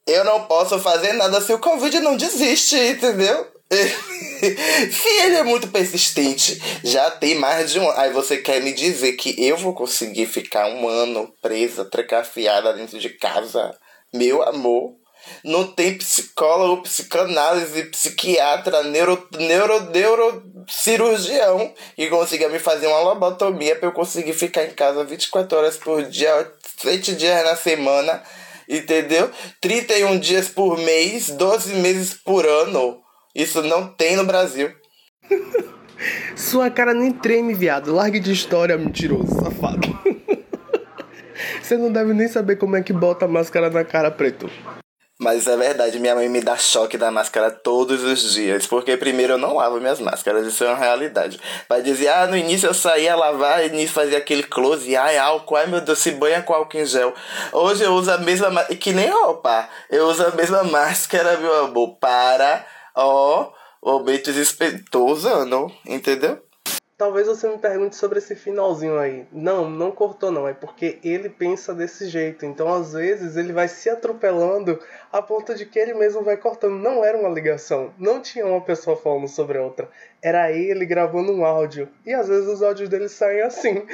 eu 0.06 0.24
não 0.24 0.44
posso 0.44 0.78
fazer 0.80 1.12
nada 1.12 1.40
se 1.40 1.52
o 1.52 1.58
Covid 1.58 2.00
não 2.00 2.16
desiste, 2.16 2.76
entendeu? 2.76 3.52
se 3.72 5.08
ele 5.20 5.36
é 5.36 5.42
muito 5.44 5.68
persistente, 5.68 6.60
já 6.84 7.10
tem 7.10 7.36
mais 7.36 7.70
de 7.70 7.78
um. 7.78 7.88
Aí 7.92 8.12
você 8.12 8.36
quer 8.36 8.60
me 8.60 8.72
dizer 8.72 9.12
que 9.12 9.34
eu 9.42 9.56
vou 9.56 9.72
conseguir 9.72 10.26
ficar 10.26 10.66
um 10.68 10.88
ano 10.88 11.32
presa, 11.40 11.84
trancafiada 11.84 12.74
dentro 12.74 12.98
de 12.98 13.08
casa? 13.10 13.74
Meu 14.12 14.42
amor, 14.42 14.94
não 15.44 15.66
tem 15.66 15.96
psicólogo, 15.96 16.82
psicanálise, 16.82 17.84
psiquiatra, 17.84 18.82
neuro, 18.84 19.28
neuro, 19.38 19.90
neurocirurgião 19.90 21.72
que 21.96 22.08
consiga 22.08 22.48
me 22.48 22.58
fazer 22.58 22.86
uma 22.86 23.00
lobotomia 23.00 23.76
para 23.76 23.88
eu 23.88 23.92
conseguir 23.92 24.32
ficar 24.32 24.64
em 24.64 24.70
casa 24.70 25.04
24 25.04 25.58
horas 25.58 25.76
por 25.76 26.02
dia, 26.04 26.50
7 26.78 27.16
dias 27.16 27.44
na 27.44 27.56
semana, 27.56 28.22
entendeu? 28.68 29.30
31 29.60 30.18
dias 30.18 30.48
por 30.48 30.78
mês, 30.78 31.30
12 31.30 31.74
meses 31.74 32.14
por 32.14 32.46
ano. 32.46 33.00
Isso 33.34 33.62
não 33.62 33.88
tem 33.88 34.16
no 34.16 34.24
Brasil. 34.24 34.70
Sua 36.36 36.70
cara 36.70 36.92
nem 36.92 37.12
treme, 37.12 37.54
viado. 37.54 37.94
Largue 37.94 38.20
de 38.20 38.32
história, 38.32 38.76
mentiroso, 38.76 39.34
safado. 39.40 39.88
Você 41.62 41.76
não 41.76 41.92
deve 41.92 42.12
nem 42.12 42.28
saber 42.28 42.56
como 42.56 42.76
é 42.76 42.82
que 42.82 42.92
bota 42.92 43.24
a 43.24 43.28
máscara 43.28 43.70
na 43.70 43.84
cara, 43.84 44.10
preto. 44.10 44.50
Mas 45.22 45.46
é 45.46 45.56
verdade, 45.56 46.00
minha 46.00 46.16
mãe 46.16 46.28
me 46.28 46.40
dá 46.40 46.56
choque 46.56 46.98
da 46.98 47.08
máscara 47.08 47.48
todos 47.48 48.02
os 48.02 48.32
dias. 48.32 48.66
Porque 48.66 48.96
primeiro 48.96 49.34
eu 49.34 49.38
não 49.38 49.54
lavo 49.54 49.80
minhas 49.80 50.00
máscaras, 50.00 50.44
isso 50.44 50.64
é 50.64 50.66
uma 50.66 50.76
realidade. 50.76 51.40
Vai 51.68 51.80
dizer, 51.80 52.08
ah, 52.08 52.26
no 52.26 52.36
início 52.36 52.66
eu 52.66 52.74
saía 52.74 53.14
lavar, 53.14 53.64
e 53.72 53.86
fazia 53.86 54.18
aquele 54.18 54.42
close, 54.42 54.96
ai, 54.96 55.16
álcool, 55.16 55.54
ai 55.54 55.68
meu 55.68 55.80
Deus, 55.80 56.00
se 56.00 56.10
banha 56.10 56.42
com 56.42 56.52
álcool 56.52 56.76
em 56.76 56.84
gel. 56.84 57.14
Hoje 57.52 57.84
eu 57.84 57.94
uso 57.94 58.10
a 58.10 58.18
mesma 58.18 58.50
máscara, 58.50 58.76
que 58.76 58.92
nem 58.92 59.10
roupa, 59.10 59.68
eu 59.88 60.08
uso 60.08 60.26
a 60.26 60.32
mesma 60.32 60.64
máscara, 60.66 61.36
meu 61.36 61.66
amor, 61.66 61.96
para, 62.00 62.66
ó, 62.92 63.48
o 63.80 64.00
Betis 64.00 64.36
estou 64.36 65.08
usando, 65.08 65.70
entendeu? 65.86 66.42
Talvez 67.02 67.26
você 67.26 67.48
me 67.48 67.58
pergunte 67.58 67.96
sobre 67.96 68.18
esse 68.20 68.36
finalzinho 68.36 68.96
aí. 68.96 69.26
Não, 69.32 69.68
não 69.68 69.90
cortou 69.90 70.30
não, 70.30 70.46
é 70.46 70.54
porque 70.54 71.00
ele 71.02 71.28
pensa 71.28 71.74
desse 71.74 72.06
jeito. 72.06 72.46
Então, 72.46 72.72
às 72.72 72.92
vezes, 72.92 73.36
ele 73.36 73.52
vai 73.52 73.66
se 73.66 73.90
atropelando 73.90 74.78
a 75.10 75.20
ponto 75.20 75.52
de 75.52 75.66
que 75.66 75.80
ele 75.80 75.94
mesmo 75.94 76.22
vai 76.22 76.36
cortando. 76.36 76.74
Não 76.74 77.04
era 77.04 77.18
uma 77.18 77.28
ligação, 77.28 77.92
não 77.98 78.22
tinha 78.22 78.46
uma 78.46 78.60
pessoa 78.60 78.96
falando 78.96 79.26
sobre 79.26 79.58
a 79.58 79.62
outra. 79.62 79.90
Era 80.22 80.52
ele 80.52 80.86
gravando 80.86 81.32
um 81.32 81.44
áudio. 81.44 81.88
E 82.06 82.14
às 82.14 82.28
vezes 82.28 82.46
os 82.46 82.62
áudios 82.62 82.88
dele 82.88 83.08
saem 83.08 83.40
assim. 83.40 83.84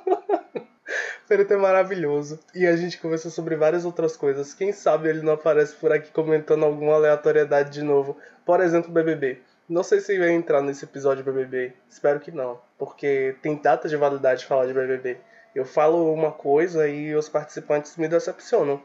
Perito 1.26 1.54
é 1.54 1.56
maravilhoso. 1.56 2.38
E 2.54 2.66
a 2.66 2.76
gente 2.76 3.00
conversa 3.00 3.30
sobre 3.30 3.56
várias 3.56 3.86
outras 3.86 4.14
coisas. 4.14 4.52
Quem 4.52 4.72
sabe 4.72 5.08
ele 5.08 5.22
não 5.22 5.32
aparece 5.32 5.74
por 5.74 5.90
aqui 5.90 6.10
comentando 6.12 6.66
alguma 6.66 6.96
aleatoriedade 6.96 7.70
de 7.70 7.82
novo. 7.82 8.18
Por 8.44 8.60
exemplo, 8.60 8.92
BBB. 8.92 9.40
Não 9.70 9.84
sei 9.84 10.00
se 10.00 10.18
vai 10.18 10.30
entrar 10.30 10.60
nesse 10.60 10.84
episódio 10.84 11.22
de 11.22 11.30
BBB. 11.30 11.72
Espero 11.88 12.18
que 12.18 12.32
não, 12.32 12.60
porque 12.76 13.36
tem 13.40 13.54
data 13.54 13.88
de 13.88 13.96
validade 13.96 14.44
falar 14.44 14.66
de 14.66 14.74
BBB. 14.74 15.18
Eu 15.54 15.64
falo 15.64 16.12
uma 16.12 16.32
coisa 16.32 16.88
e 16.88 17.14
os 17.14 17.28
participantes 17.28 17.96
me 17.96 18.08
decepcionam. 18.08 18.82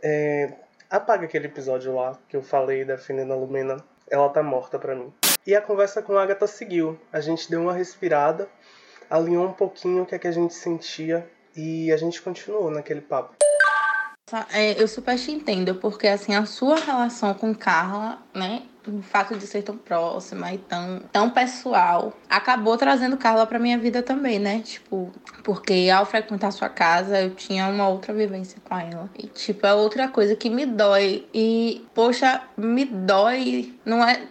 É... 0.00 0.52
Apaga 0.88 1.24
aquele 1.24 1.46
episódio 1.46 1.92
lá 1.92 2.16
que 2.28 2.36
eu 2.36 2.42
falei 2.42 2.84
defendendo 2.84 3.32
a 3.32 3.36
Lumena. 3.36 3.78
Ela 4.08 4.28
tá 4.28 4.40
morta 4.40 4.78
pra 4.78 4.94
mim. 4.94 5.12
E 5.44 5.56
a 5.56 5.60
conversa 5.60 6.00
com 6.02 6.16
a 6.16 6.22
Agatha 6.22 6.46
seguiu. 6.46 6.96
A 7.12 7.20
gente 7.20 7.50
deu 7.50 7.60
uma 7.60 7.72
respirada, 7.72 8.48
alinhou 9.10 9.44
um 9.44 9.52
pouquinho 9.52 10.04
o 10.04 10.06
que, 10.06 10.14
é 10.14 10.20
que 10.20 10.28
a 10.28 10.32
gente 10.32 10.54
sentia 10.54 11.28
e 11.56 11.90
a 11.90 11.96
gente 11.96 12.22
continuou 12.22 12.70
naquele 12.70 13.00
papo. 13.00 13.34
É, 14.52 14.80
eu 14.80 14.88
super 14.88 15.18
te 15.18 15.30
entendo, 15.30 15.74
porque 15.76 16.06
assim, 16.06 16.34
a 16.34 16.44
sua 16.44 16.76
relação 16.76 17.34
com 17.34 17.54
Carla, 17.54 18.18
né? 18.34 18.62
O 18.86 19.02
fato 19.02 19.36
de 19.36 19.46
ser 19.46 19.62
tão 19.62 19.76
próxima 19.76 20.52
e 20.52 20.58
tão, 20.58 21.02
tão 21.12 21.28
pessoal 21.28 22.14
acabou 22.28 22.76
trazendo 22.78 23.18
Carla 23.18 23.46
pra 23.46 23.58
minha 23.58 23.76
vida 23.76 24.02
também, 24.02 24.38
né? 24.38 24.60
Tipo, 24.60 25.12
porque 25.44 25.90
ao 25.94 26.06
frequentar 26.06 26.50
sua 26.52 26.70
casa 26.70 27.20
eu 27.20 27.34
tinha 27.34 27.68
uma 27.68 27.88
outra 27.88 28.14
vivência 28.14 28.58
com 28.64 28.78
ela. 28.78 29.10
E, 29.18 29.26
tipo, 29.26 29.66
é 29.66 29.74
outra 29.74 30.08
coisa 30.08 30.34
que 30.34 30.48
me 30.48 30.64
dói. 30.64 31.26
E, 31.34 31.84
poxa, 31.94 32.42
me 32.56 32.86
dói. 32.86 33.74
Não 33.84 34.02
é 34.02 34.22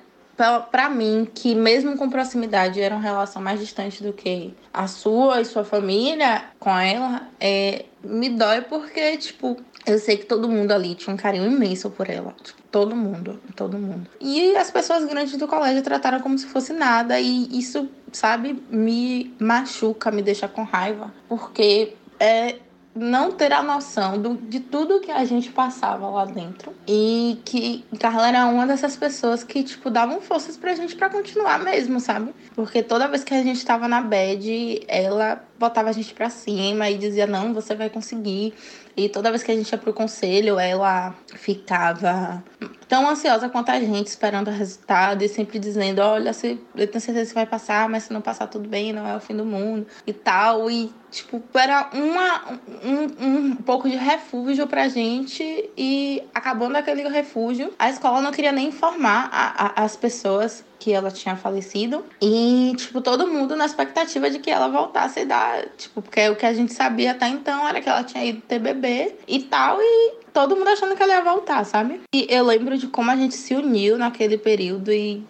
para 0.69 0.89
mim, 0.89 1.27
que 1.33 1.55
mesmo 1.55 1.97
com 1.97 2.09
proximidade 2.09 2.79
era 2.79 2.95
uma 2.95 3.01
relação 3.01 3.41
mais 3.41 3.59
distante 3.59 4.03
do 4.03 4.13
que 4.13 4.53
a 4.71 4.87
sua 4.87 5.41
e 5.41 5.45
sua 5.45 5.65
família 5.65 6.45
com 6.59 6.69
ela, 6.77 7.27
é, 7.39 7.85
me 8.03 8.29
dói 8.29 8.61
porque, 8.61 9.17
tipo, 9.17 9.57
eu 9.87 9.97
sei 9.99 10.17
que 10.17 10.25
todo 10.25 10.49
mundo 10.49 10.71
ali 10.71 10.95
tinha 10.95 11.13
um 11.13 11.17
carinho 11.17 11.49
imenso 11.49 11.89
por 11.89 12.09
ela. 12.09 12.35
Tipo, 12.43 12.61
todo 12.69 12.95
mundo, 12.95 13.39
todo 13.55 13.77
mundo. 13.77 14.07
E 14.19 14.55
as 14.57 14.69
pessoas 14.69 15.05
grandes 15.05 15.37
do 15.37 15.47
colégio 15.47 15.81
trataram 15.81 16.19
como 16.19 16.37
se 16.37 16.45
fosse 16.45 16.73
nada. 16.73 17.19
E 17.19 17.57
isso, 17.57 17.89
sabe, 18.11 18.61
me 18.69 19.33
machuca, 19.39 20.11
me 20.11 20.21
deixa 20.21 20.47
com 20.47 20.63
raiva. 20.63 21.13
Porque 21.29 21.93
é, 22.19 22.57
não 22.93 23.31
ter 23.31 23.53
a 23.53 23.63
noção 23.63 24.21
do, 24.21 24.35
de 24.35 24.59
tudo 24.59 24.99
que 24.99 25.11
a 25.11 25.23
gente 25.23 25.51
passava 25.51 26.09
lá 26.09 26.25
dentro. 26.25 26.73
E 26.87 27.39
que 27.45 27.85
Carla 27.97 28.27
era 28.27 28.45
uma 28.47 28.67
dessas 28.67 28.97
pessoas 28.97 29.43
que, 29.43 29.63
tipo, 29.63 29.89
davam 29.89 30.19
forças 30.19 30.57
pra 30.57 30.75
gente 30.75 30.95
pra 30.95 31.09
continuar 31.09 31.59
mesmo, 31.59 31.99
sabe? 31.99 32.33
Porque 32.55 32.83
toda 32.83 33.07
vez 33.07 33.23
que 33.23 33.33
a 33.33 33.43
gente 33.43 33.65
tava 33.65 33.87
na 33.87 34.01
bed, 34.01 34.83
ela 34.87 35.41
botava 35.57 35.89
a 35.89 35.91
gente 35.91 36.13
pra 36.13 36.29
cima 36.29 36.89
e 36.89 36.97
dizia: 36.97 37.27
Não, 37.27 37.53
você 37.53 37.75
vai 37.75 37.89
conseguir. 37.89 38.53
E 38.95 39.07
toda 39.07 39.29
vez 39.29 39.43
que 39.43 39.51
a 39.51 39.55
gente 39.55 39.71
ia 39.71 39.77
pro 39.77 39.93
conselho, 39.93 40.57
ela 40.57 41.13
ficava 41.35 42.43
tão 42.87 43.07
ansiosa 43.07 43.47
quanto 43.47 43.69
a 43.69 43.79
gente, 43.79 44.07
esperando 44.07 44.47
o 44.47 44.51
resultado 44.51 45.23
e 45.23 45.29
sempre 45.29 45.59
dizendo: 45.59 45.99
Olha, 45.99 46.33
se, 46.33 46.59
eu 46.75 46.87
tenho 46.87 47.01
certeza 47.01 47.29
que 47.29 47.35
vai 47.35 47.45
passar, 47.45 47.87
mas 47.89 48.03
se 48.03 48.13
não 48.13 48.21
passar, 48.21 48.47
tudo 48.47 48.67
bem, 48.67 48.93
não 48.93 49.07
é 49.07 49.15
o 49.15 49.19
fim 49.19 49.35
do 49.35 49.45
mundo 49.45 49.85
e 50.05 50.13
tal. 50.13 50.69
E, 50.71 50.91
tipo, 51.11 51.43
era 51.53 51.89
uma, 51.93 52.59
um, 52.83 53.25
um 53.25 53.55
pouco 53.55 53.89
de 53.89 53.95
refúgio 53.95 54.65
pra 54.67 54.87
gente. 54.87 55.69
E 55.77 56.23
acabando 56.33 56.75
aquele 56.75 57.07
refúgio, 57.07 57.73
a 57.77 57.89
escola 57.89 58.21
não 58.21 58.31
queria 58.31 58.51
nem 58.51 58.69
informar 58.69 59.29
a, 59.31 59.81
a, 59.81 59.83
as 59.83 59.95
pessoas 59.95 60.63
que 60.79 60.91
ela 60.91 61.11
tinha 61.11 61.35
falecido. 61.35 62.03
E, 62.21 62.73
tipo, 62.77 63.01
todo 63.01 63.27
mundo 63.27 63.55
na 63.55 63.65
expectativa 63.65 64.29
de 64.29 64.39
que 64.39 64.49
ela 64.49 64.67
voltasse 64.67 65.21
a 65.21 65.25
dar, 65.25 65.65
tipo, 65.77 66.01
porque 66.01 66.29
o 66.29 66.35
que 66.35 66.45
a 66.45 66.53
gente 66.53 66.73
sabia 66.73 67.11
até 67.11 67.27
então 67.27 67.67
era 67.67 67.81
que 67.81 67.89
ela 67.89 68.03
tinha 68.03 68.25
ido 68.25 68.41
ter 68.41 68.59
bebê 68.59 69.15
e 69.27 69.43
tal, 69.43 69.79
e 69.81 70.13
todo 70.33 70.55
mundo 70.55 70.69
achando 70.69 70.95
que 70.95 71.03
ela 71.03 71.13
ia 71.13 71.23
voltar, 71.23 71.65
sabe? 71.65 72.01
E 72.13 72.27
eu 72.29 72.45
lembro 72.45 72.77
de 72.77 72.87
como 72.87 73.09
a 73.11 73.15
gente 73.15 73.35
se 73.35 73.55
uniu 73.55 73.97
naquele 73.97 74.37
período 74.37 74.91
e, 74.91 75.23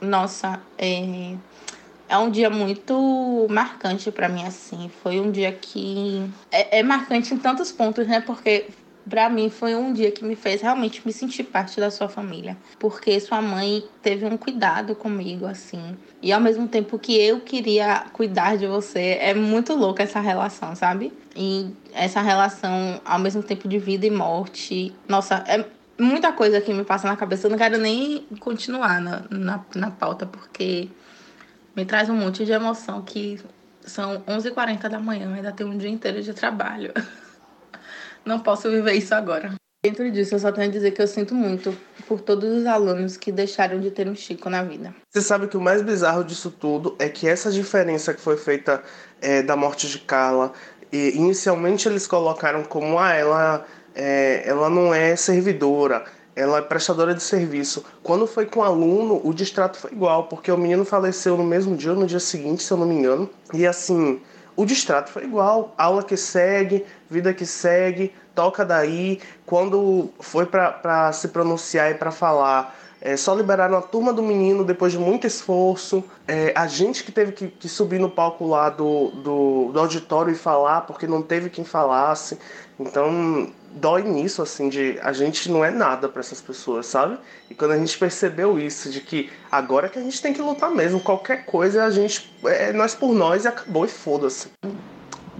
nossa, 0.00 0.60
é. 0.78 1.34
É 2.08 2.18
um 2.18 2.28
dia 2.28 2.50
muito 2.50 3.46
marcante 3.48 4.10
para 4.10 4.28
mim, 4.28 4.44
assim. 4.44 4.90
Foi 5.02 5.18
um 5.18 5.30
dia 5.30 5.50
que 5.50 6.22
é, 6.50 6.80
é 6.80 6.82
marcante 6.82 7.32
em 7.32 7.38
tantos 7.38 7.72
pontos, 7.72 8.06
né? 8.06 8.20
Porque 8.20 8.66
para 9.08 9.28
mim 9.28 9.50
foi 9.50 9.74
um 9.74 9.92
dia 9.92 10.10
que 10.10 10.24
me 10.24 10.36
fez 10.36 10.60
realmente 10.60 11.02
me 11.04 11.12
sentir 11.12 11.44
parte 11.44 11.80
da 11.80 11.90
sua 11.90 12.08
família, 12.08 12.56
porque 12.78 13.18
sua 13.20 13.42
mãe 13.42 13.84
teve 14.02 14.24
um 14.26 14.36
cuidado 14.36 14.94
comigo 14.94 15.46
assim, 15.46 15.96
e 16.20 16.32
ao 16.32 16.40
mesmo 16.40 16.68
tempo 16.68 16.98
que 16.98 17.16
eu 17.16 17.40
queria 17.40 18.04
cuidar 18.12 18.56
de 18.56 18.66
você, 18.66 19.18
é 19.20 19.34
muito 19.34 19.74
louca 19.74 20.02
essa 20.02 20.20
relação, 20.20 20.74
sabe? 20.74 21.12
E 21.34 21.70
essa 21.92 22.20
relação 22.20 23.00
ao 23.04 23.18
mesmo 23.18 23.42
tempo 23.42 23.68
de 23.68 23.78
vida 23.78 24.06
e 24.06 24.10
morte, 24.10 24.94
nossa, 25.08 25.44
é 25.46 25.64
muita 25.98 26.32
coisa 26.32 26.60
que 26.60 26.72
me 26.72 26.84
passa 26.84 27.08
na 27.08 27.16
cabeça, 27.16 27.46
eu 27.46 27.50
não 27.50 27.58
quero 27.58 27.78
nem 27.78 28.26
continuar 28.40 29.00
na, 29.00 29.24
na, 29.30 29.64
na 29.74 29.90
pauta, 29.90 30.26
porque 30.26 30.88
me 31.74 31.84
traz 31.84 32.08
um 32.08 32.14
monte 32.14 32.44
de 32.44 32.52
emoção 32.52 33.02
que 33.02 33.40
são 33.84 34.20
11h40 34.20 34.88
da 34.88 35.00
manhã, 35.00 35.32
ainda 35.34 35.52
tem 35.52 35.66
um 35.66 35.76
dia 35.76 35.88
inteiro 35.88 36.22
de 36.22 36.32
trabalho. 36.32 36.92
não 38.24 38.40
posso 38.40 38.70
viver 38.70 38.94
isso 38.94 39.14
agora. 39.14 39.54
Dentro 39.84 40.08
disso, 40.12 40.36
eu 40.36 40.38
só 40.38 40.52
tenho 40.52 40.68
a 40.68 40.70
dizer 40.70 40.92
que 40.92 41.02
eu 41.02 41.08
sinto 41.08 41.34
muito 41.34 41.76
por 42.06 42.20
todos 42.20 42.48
os 42.48 42.66
alunos 42.66 43.16
que 43.16 43.32
deixaram 43.32 43.80
de 43.80 43.90
ter 43.90 44.06
um 44.06 44.14
Chico 44.14 44.48
na 44.48 44.62
vida. 44.62 44.94
Você 45.10 45.20
sabe 45.20 45.48
que 45.48 45.56
o 45.56 45.60
mais 45.60 45.82
bizarro 45.82 46.22
disso 46.22 46.52
tudo 46.52 46.94
é 47.00 47.08
que 47.08 47.26
essa 47.26 47.50
diferença 47.50 48.14
que 48.14 48.20
foi 48.20 48.36
feita 48.36 48.80
é, 49.20 49.42
da 49.42 49.56
morte 49.56 49.88
de 49.88 49.98
Carla, 49.98 50.52
e 50.92 51.16
inicialmente 51.16 51.88
eles 51.88 52.06
colocaram 52.06 52.62
como 52.62 52.96
ah, 52.96 53.12
ela, 53.12 53.66
é, 53.92 54.44
ela 54.46 54.70
não 54.70 54.94
é 54.94 55.16
servidora, 55.16 56.04
ela 56.36 56.58
é 56.58 56.62
prestadora 56.62 57.12
de 57.12 57.22
serviço. 57.22 57.84
Quando 58.04 58.24
foi 58.24 58.46
com 58.46 58.60
o 58.60 58.62
aluno, 58.62 59.20
o 59.24 59.34
distrato 59.34 59.78
foi 59.78 59.90
igual, 59.90 60.28
porque 60.28 60.52
o 60.52 60.56
menino 60.56 60.84
faleceu 60.84 61.36
no 61.36 61.44
mesmo 61.44 61.76
dia 61.76 61.90
ou 61.90 61.98
no 61.98 62.06
dia 62.06 62.20
seguinte, 62.20 62.62
se 62.62 62.72
eu 62.72 62.76
não 62.76 62.86
me 62.86 62.94
engano. 62.94 63.28
E 63.52 63.66
assim, 63.66 64.20
o 64.56 64.64
distrato 64.66 65.10
foi 65.10 65.24
igual, 65.24 65.74
aula 65.78 66.02
que 66.02 66.16
segue, 66.16 66.84
vida 67.08 67.32
que 67.32 67.46
segue, 67.46 68.12
toca 68.34 68.64
daí. 68.64 69.20
Quando 69.46 70.10
foi 70.20 70.46
para 70.46 71.12
se 71.12 71.28
pronunciar 71.28 71.90
e 71.90 71.94
para 71.94 72.10
falar, 72.10 72.76
é, 73.00 73.16
só 73.16 73.34
liberaram 73.34 73.76
a 73.76 73.82
turma 73.82 74.12
do 74.12 74.22
menino 74.22 74.64
depois 74.64 74.92
de 74.92 74.98
muito 74.98 75.26
esforço. 75.26 76.04
É, 76.28 76.52
a 76.54 76.68
gente 76.68 77.02
que 77.02 77.10
teve 77.10 77.32
que, 77.32 77.48
que, 77.48 77.68
subir 77.68 77.98
no 77.98 78.08
palco 78.08 78.46
lá 78.46 78.70
do, 78.70 79.10
do, 79.10 79.70
do 79.72 79.80
auditório 79.80 80.32
e 80.32 80.36
falar, 80.36 80.82
porque 80.82 81.06
não 81.06 81.20
teve 81.20 81.50
quem 81.50 81.64
falasse. 81.64 82.38
Então, 82.82 83.48
dói 83.74 84.02
nisso, 84.02 84.42
assim, 84.42 84.68
de 84.68 84.98
a 85.02 85.12
gente 85.12 85.48
não 85.50 85.64
é 85.64 85.70
nada 85.70 86.08
para 86.08 86.18
essas 86.18 86.40
pessoas, 86.40 86.86
sabe? 86.86 87.16
E 87.48 87.54
quando 87.54 87.70
a 87.70 87.78
gente 87.78 87.96
percebeu 87.96 88.58
isso, 88.58 88.90
de 88.90 89.00
que 89.00 89.30
agora 89.50 89.88
que 89.88 89.98
a 89.98 90.02
gente 90.02 90.20
tem 90.20 90.32
que 90.32 90.42
lutar 90.42 90.70
mesmo, 90.70 90.98
qualquer 90.98 91.46
coisa 91.46 91.84
a 91.84 91.90
gente, 91.90 92.34
é 92.44 92.72
nós 92.72 92.94
por 92.94 93.14
nós 93.14 93.44
e 93.44 93.48
acabou 93.48 93.84
e 93.84 93.88
foda-se. 93.88 94.50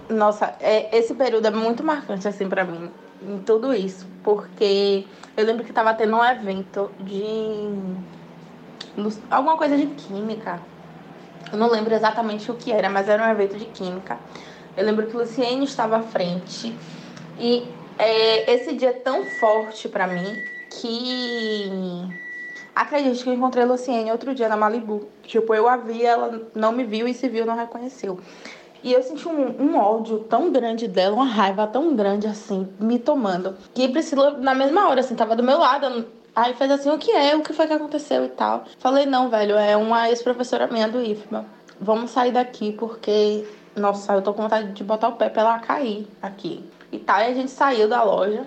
Nossa, 0.08 0.54
é, 0.60 0.96
esse 0.96 1.14
período 1.14 1.46
é 1.46 1.50
muito 1.50 1.82
marcante, 1.82 2.28
assim, 2.28 2.48
para 2.48 2.64
mim, 2.64 2.90
em 3.20 3.38
tudo 3.40 3.74
isso, 3.74 4.06
porque 4.22 5.04
eu 5.36 5.44
lembro 5.44 5.64
que 5.64 5.72
tava 5.72 5.92
tendo 5.94 6.16
um 6.16 6.24
evento 6.24 6.92
de. 7.00 7.24
alguma 9.28 9.56
coisa 9.56 9.76
de 9.76 9.86
química. 9.86 10.60
Eu 11.50 11.58
não 11.58 11.68
lembro 11.68 11.92
exatamente 11.92 12.50
o 12.50 12.54
que 12.54 12.70
era, 12.70 12.88
mas 12.88 13.08
era 13.08 13.26
um 13.26 13.30
evento 13.30 13.58
de 13.58 13.64
química. 13.64 14.16
Eu 14.76 14.86
lembro 14.86 15.06
que 15.06 15.16
Luciene 15.16 15.64
estava 15.64 15.98
à 15.98 16.02
frente 16.02 16.74
e 17.38 17.66
é, 17.98 18.52
esse 18.54 18.74
dia 18.74 18.90
é 18.90 18.92
tão 18.92 19.24
forte 19.24 19.88
para 19.88 20.06
mim 20.06 20.42
que 20.70 21.70
acredito 22.74 23.22
que 23.22 23.28
eu 23.28 23.34
encontrei 23.34 23.64
a 23.64 23.66
Luciene 23.66 24.10
outro 24.10 24.34
dia 24.34 24.48
na 24.48 24.56
Malibu. 24.56 25.08
Tipo, 25.22 25.54
eu 25.54 25.68
a 25.68 25.76
vi, 25.76 26.04
ela 26.04 26.42
não 26.54 26.72
me 26.72 26.84
viu 26.84 27.06
e 27.06 27.14
se 27.14 27.28
viu, 27.28 27.46
não 27.46 27.56
reconheceu. 27.56 28.18
E 28.82 28.92
eu 28.92 29.02
senti 29.02 29.28
um, 29.28 29.62
um, 29.62 29.76
ódio 29.76 30.20
tão 30.20 30.50
grande 30.50 30.88
dela, 30.88 31.14
uma 31.14 31.24
raiva 31.24 31.66
tão 31.66 31.94
grande 31.94 32.26
assim, 32.26 32.68
me 32.80 32.98
tomando. 32.98 33.56
E 33.76 33.88
Priscila, 33.88 34.32
na 34.38 34.54
mesma 34.54 34.88
hora, 34.88 35.00
assim, 35.00 35.14
tava 35.14 35.36
do 35.36 35.42
meu 35.42 35.58
lado. 35.58 36.04
Aí 36.34 36.54
fez 36.54 36.70
assim: 36.70 36.90
o 36.90 36.98
que 36.98 37.12
é? 37.12 37.36
O 37.36 37.42
que 37.42 37.52
foi 37.52 37.68
que 37.68 37.72
aconteceu 37.72 38.24
e 38.24 38.28
tal. 38.30 38.64
Falei: 38.78 39.06
não, 39.06 39.28
velho, 39.28 39.56
é 39.56 39.76
uma 39.76 40.08
ex-professora 40.08 40.66
minha 40.66 40.88
do 40.88 41.00
IFMA. 41.00 41.46
Vamos 41.80 42.10
sair 42.10 42.32
daqui 42.32 42.72
porque, 42.72 43.46
nossa, 43.76 44.14
eu 44.14 44.22
tô 44.22 44.34
com 44.34 44.42
vontade 44.42 44.72
de 44.72 44.82
botar 44.82 45.08
o 45.08 45.12
pé 45.12 45.28
pra 45.28 45.42
ela 45.42 45.58
cair 45.60 46.08
aqui 46.20 46.64
e 46.92 46.98
tal. 46.98 47.20
E 47.20 47.24
a 47.24 47.34
gente 47.34 47.50
saiu 47.50 47.88
da 47.88 48.02
loja. 48.02 48.46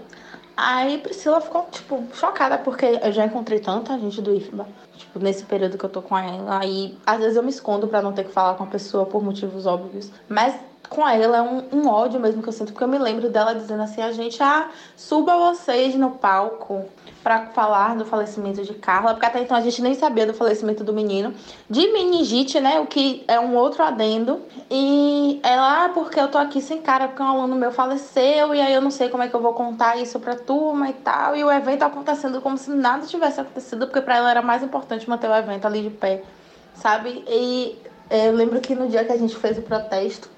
Aí 0.55 0.99
Priscila 0.99 1.41
ficou, 1.41 1.67
tipo, 1.69 2.01
chocada, 2.13 2.57
porque 2.57 2.85
eu 2.85 3.11
já 3.11 3.25
encontrei 3.25 3.59
tanta 3.59 3.99
gente 3.99 4.21
do 4.21 4.33
IFBA, 4.33 4.65
tipo, 4.95 5.19
nesse 5.19 5.43
período 5.43 5.77
que 5.77 5.83
eu 5.83 5.89
tô 5.89 6.01
com 6.01 6.17
ela. 6.17 6.59
Aí, 6.59 6.97
às 7.05 7.19
vezes 7.19 7.35
eu 7.35 7.43
me 7.43 7.49
escondo 7.49 7.87
para 7.87 8.01
não 8.01 8.13
ter 8.13 8.23
que 8.23 8.31
falar 8.31 8.53
com 8.53 8.63
a 8.63 8.67
pessoa 8.67 9.05
por 9.05 9.21
motivos 9.21 9.65
óbvios. 9.65 10.09
Mas 10.29 10.55
com 10.87 11.07
ela 11.07 11.37
é 11.37 11.41
um, 11.41 11.63
um, 11.71 11.87
ódio 11.87 12.19
mesmo 12.19 12.41
que 12.41 12.49
eu 12.49 12.53
sinto, 12.53 12.71
porque 12.71 12.83
eu 12.83 12.87
me 12.87 12.97
lembro 12.97 13.29
dela 13.29 13.53
dizendo 13.53 13.81
assim, 13.83 14.01
a 14.01 14.11
gente, 14.11 14.41
ah, 14.41 14.69
suba 14.95 15.37
vocês 15.37 15.95
no 15.95 16.11
palco 16.11 16.85
para 17.23 17.47
falar 17.47 17.95
do 17.95 18.05
falecimento 18.05 18.63
de 18.63 18.73
Carla, 18.73 19.13
porque 19.13 19.25
até 19.25 19.41
então 19.41 19.57
a 19.57 19.61
gente 19.61 19.81
nem 19.81 19.95
sabia 19.95 20.25
do 20.25 20.33
falecimento 20.33 20.83
do 20.83 20.93
menino, 20.93 21.33
de 21.69 21.91
meningite, 21.91 22.59
né, 22.59 22.79
o 22.79 22.85
que 22.85 23.23
é 23.27 23.39
um 23.39 23.55
outro 23.55 23.83
adendo, 23.83 24.41
e 24.69 25.39
ela, 25.43 25.85
ah, 25.85 25.89
porque 25.89 26.19
eu 26.19 26.27
tô 26.27 26.37
aqui 26.37 26.61
sem 26.61 26.81
cara, 26.81 27.07
porque 27.07 27.23
um 27.23 27.27
aluno 27.27 27.55
meu 27.55 27.71
faleceu, 27.71 28.53
e 28.53 28.61
aí 28.61 28.73
eu 28.73 28.81
não 28.81 28.91
sei 28.91 29.09
como 29.09 29.23
é 29.23 29.27
que 29.27 29.35
eu 29.35 29.41
vou 29.41 29.53
contar 29.53 29.97
isso 29.97 30.19
pra 30.19 30.35
turma 30.35 30.89
e 30.89 30.93
tal, 30.93 31.35
e 31.35 31.43
o 31.43 31.51
evento 31.51 31.83
acontecendo 31.83 32.39
como 32.41 32.57
se 32.57 32.69
nada 32.69 33.07
tivesse 33.07 33.41
acontecido, 33.41 33.87
porque 33.87 34.01
para 34.01 34.17
ela 34.17 34.29
era 34.29 34.41
mais 34.41 34.61
importante 34.61 35.09
manter 35.09 35.29
o 35.29 35.35
evento 35.35 35.65
ali 35.65 35.81
de 35.81 35.89
pé, 35.89 36.23
sabe, 36.75 37.23
e 37.27 37.77
eu 38.09 38.33
lembro 38.33 38.61
que 38.61 38.75
no 38.75 38.87
dia 38.87 39.03
que 39.03 39.11
a 39.11 39.17
gente 39.17 39.35
fez 39.35 39.57
o 39.57 39.61
protesto, 39.61 40.29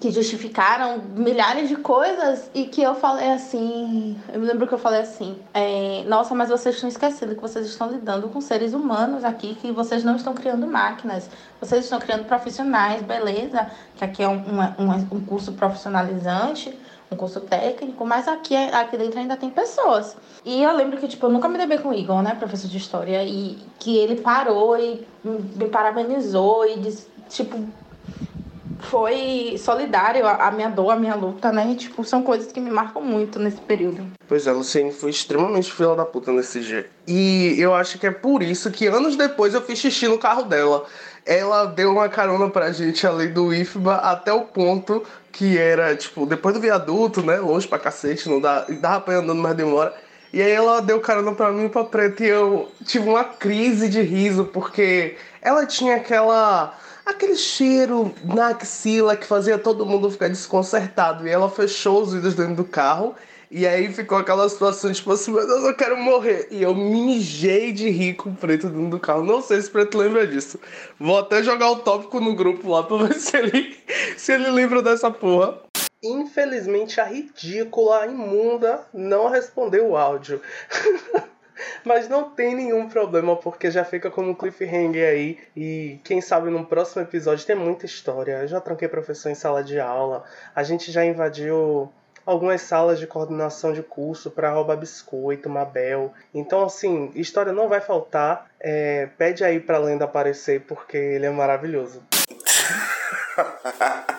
que 0.00 0.10
justificaram 0.10 0.98
milhares 1.14 1.68
de 1.68 1.76
coisas 1.76 2.50
e 2.54 2.64
que 2.64 2.82
eu 2.82 2.94
falei 2.94 3.30
assim. 3.32 4.18
Eu 4.32 4.40
me 4.40 4.46
lembro 4.46 4.66
que 4.66 4.74
eu 4.74 4.78
falei 4.78 5.00
assim: 5.00 5.38
é, 5.52 6.04
Nossa, 6.06 6.34
mas 6.34 6.48
vocês 6.48 6.74
estão 6.74 6.88
esquecendo 6.88 7.34
que 7.34 7.40
vocês 7.40 7.66
estão 7.66 7.90
lidando 7.90 8.28
com 8.28 8.40
seres 8.40 8.72
humanos 8.74 9.24
aqui, 9.24 9.54
que 9.54 9.70
vocês 9.72 10.02
não 10.04 10.16
estão 10.16 10.34
criando 10.34 10.66
máquinas, 10.66 11.28
vocês 11.60 11.84
estão 11.84 11.98
criando 11.98 12.24
profissionais, 12.24 13.02
beleza? 13.02 13.70
Que 13.96 14.04
aqui 14.04 14.22
é 14.22 14.28
um, 14.28 14.42
um, 14.78 15.16
um 15.16 15.24
curso 15.24 15.52
profissionalizante, 15.52 16.76
um 17.10 17.16
curso 17.16 17.40
técnico, 17.40 18.04
mas 18.04 18.26
aqui, 18.26 18.56
aqui 18.56 18.96
dentro 18.96 19.20
ainda 19.20 19.36
tem 19.36 19.50
pessoas. 19.50 20.16
E 20.44 20.62
eu 20.62 20.74
lembro 20.74 20.98
que, 20.98 21.06
tipo, 21.06 21.26
eu 21.26 21.30
nunca 21.30 21.48
me 21.48 21.64
dei 21.64 21.78
com 21.78 21.90
o 21.90 21.94
Igor, 21.94 22.22
né, 22.22 22.34
professor 22.34 22.68
de 22.68 22.78
história, 22.78 23.22
e 23.24 23.58
que 23.78 23.96
ele 23.96 24.20
parou 24.20 24.76
e 24.78 25.06
me 25.24 25.68
parabenizou 25.68 26.66
e 26.66 26.78
disse, 26.78 27.06
tipo, 27.28 27.58
foi 28.82 29.56
solidário 29.58 30.26
a 30.26 30.50
minha 30.50 30.68
dor, 30.68 30.90
a 30.90 30.96
minha 30.96 31.14
luta, 31.14 31.50
né? 31.52 31.70
E, 31.72 31.76
tipo, 31.76 32.04
são 32.04 32.22
coisas 32.22 32.52
que 32.52 32.60
me 32.60 32.70
marcam 32.70 33.02
muito 33.02 33.38
nesse 33.38 33.60
período. 33.60 34.06
Pois 34.28 34.46
é, 34.46 34.52
Luciene 34.52 34.92
foi 34.92 35.10
extremamente 35.10 35.72
fila 35.72 35.96
da 35.96 36.04
puta 36.04 36.32
nesse 36.32 36.60
dia. 36.60 36.88
E 37.06 37.54
eu 37.58 37.74
acho 37.74 37.98
que 37.98 38.06
é 38.06 38.10
por 38.10 38.42
isso 38.42 38.70
que 38.70 38.86
anos 38.86 39.16
depois 39.16 39.54
eu 39.54 39.62
fiz 39.62 39.78
xixi 39.78 40.08
no 40.08 40.18
carro 40.18 40.42
dela. 40.42 40.84
Ela 41.24 41.66
deu 41.66 41.92
uma 41.92 42.08
carona 42.08 42.50
pra 42.50 42.72
gente 42.72 43.06
ali 43.06 43.28
do 43.28 43.54
IFBA 43.54 43.94
até 43.96 44.32
o 44.32 44.42
ponto 44.42 45.02
que 45.30 45.56
era, 45.56 45.96
tipo, 45.96 46.26
depois 46.26 46.54
do 46.54 46.60
viaduto, 46.60 47.22
né? 47.22 47.38
Longe 47.38 47.66
pra 47.66 47.78
cacete, 47.78 48.28
não 48.28 48.40
dá, 48.40 48.66
dava 48.80 49.00
pra 49.00 49.14
ir 49.14 49.16
andando 49.18 49.40
mais 49.40 49.56
demora. 49.56 49.94
E 50.32 50.40
aí 50.40 50.50
ela 50.50 50.80
deu 50.80 50.98
carona 50.98 51.32
pra 51.32 51.52
mim 51.52 51.66
e 51.66 51.68
pra 51.68 51.84
Preta 51.84 52.24
e 52.24 52.28
eu 52.28 52.70
tive 52.86 53.08
uma 53.08 53.22
crise 53.22 53.88
de 53.88 54.00
riso, 54.00 54.46
porque 54.46 55.16
ela 55.42 55.66
tinha 55.66 55.96
aquela 55.96 56.74
aquele 57.04 57.36
cheiro 57.36 58.14
na 58.24 58.48
axila 58.48 59.16
que 59.16 59.26
fazia 59.26 59.58
todo 59.58 59.86
mundo 59.86 60.10
ficar 60.10 60.28
desconcertado. 60.28 61.26
E 61.26 61.30
ela 61.30 61.50
fechou 61.50 62.02
os 62.02 62.12
vidros 62.12 62.34
dentro 62.34 62.56
do 62.56 62.64
carro. 62.64 63.14
E 63.50 63.66
aí 63.66 63.92
ficou 63.92 64.16
aquela 64.16 64.48
situação, 64.48 64.90
tipo 64.90 65.12
assim, 65.12 65.30
meu 65.30 65.46
Deus, 65.46 65.64
eu 65.64 65.76
quero 65.76 65.96
morrer. 65.96 66.48
E 66.50 66.62
eu 66.62 66.74
me 66.74 67.02
mijei 67.02 67.70
de 67.70 67.90
rir 67.90 68.14
com 68.14 68.30
o 68.30 68.34
preto 68.34 68.68
dentro 68.68 68.88
do 68.88 68.98
carro. 68.98 69.22
Não 69.22 69.42
sei 69.42 69.60
se 69.60 69.68
o 69.68 69.72
preto 69.72 69.98
lembra 69.98 70.26
disso. 70.26 70.58
Vou 70.98 71.18
até 71.18 71.42
jogar 71.42 71.70
o 71.70 71.76
tópico 71.76 72.18
no 72.18 72.34
grupo 72.34 72.70
lá 72.70 72.82
pra 72.82 72.96
ver 72.96 73.14
se 73.20 73.36
ele, 73.36 73.76
se 74.16 74.32
ele 74.32 74.50
lembra 74.50 74.80
dessa 74.80 75.10
porra. 75.10 75.60
Infelizmente, 76.02 77.00
a 77.00 77.04
ridícula, 77.04 78.00
a 78.00 78.06
imunda, 78.06 78.86
não 78.92 79.28
respondeu 79.28 79.90
o 79.90 79.96
áudio. 79.96 80.40
Mas 81.84 82.08
não 82.08 82.30
tem 82.30 82.54
nenhum 82.54 82.88
problema, 82.88 83.36
porque 83.36 83.70
já 83.70 83.84
fica 83.84 84.10
como 84.10 84.36
cliffhanger 84.36 85.08
aí. 85.08 85.38
E 85.56 86.00
quem 86.04 86.20
sabe 86.20 86.50
no 86.50 86.64
próximo 86.64 87.02
episódio 87.02 87.46
tem 87.46 87.56
muita 87.56 87.86
história. 87.86 88.42
Eu 88.42 88.48
já 88.48 88.60
tranquei 88.60 88.88
professor 88.88 89.30
em 89.30 89.34
sala 89.34 89.62
de 89.62 89.78
aula. 89.78 90.24
A 90.54 90.62
gente 90.62 90.90
já 90.90 91.04
invadiu 91.04 91.90
algumas 92.24 92.62
salas 92.62 92.98
de 92.98 93.06
coordenação 93.06 93.72
de 93.72 93.82
curso 93.82 94.30
para 94.30 94.50
roubar 94.50 94.76
biscoito, 94.76 95.48
Mabel. 95.48 96.12
Então, 96.32 96.64
assim, 96.64 97.10
história 97.14 97.52
não 97.52 97.68
vai 97.68 97.80
faltar. 97.80 98.50
É, 98.60 99.08
pede 99.18 99.44
aí 99.44 99.60
pra 99.60 99.78
lenda 99.78 100.04
aparecer, 100.04 100.62
porque 100.62 100.96
ele 100.96 101.26
é 101.26 101.30
maravilhoso. 101.30 102.02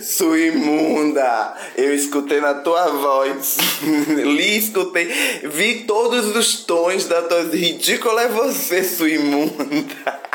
Sua 0.00 0.38
imunda, 0.38 1.54
eu 1.76 1.94
escutei 1.94 2.40
na 2.40 2.54
tua 2.54 2.90
voz, 2.90 3.58
li, 4.08 4.58
escutei, 4.58 5.06
vi 5.44 5.84
todos 5.84 6.34
os 6.34 6.64
tons 6.64 7.06
da 7.06 7.22
tua 7.22 7.42
ridícula 7.42 8.22
é 8.22 8.28
você, 8.28 8.82
sua 8.82 9.10
imunda. 9.10 9.54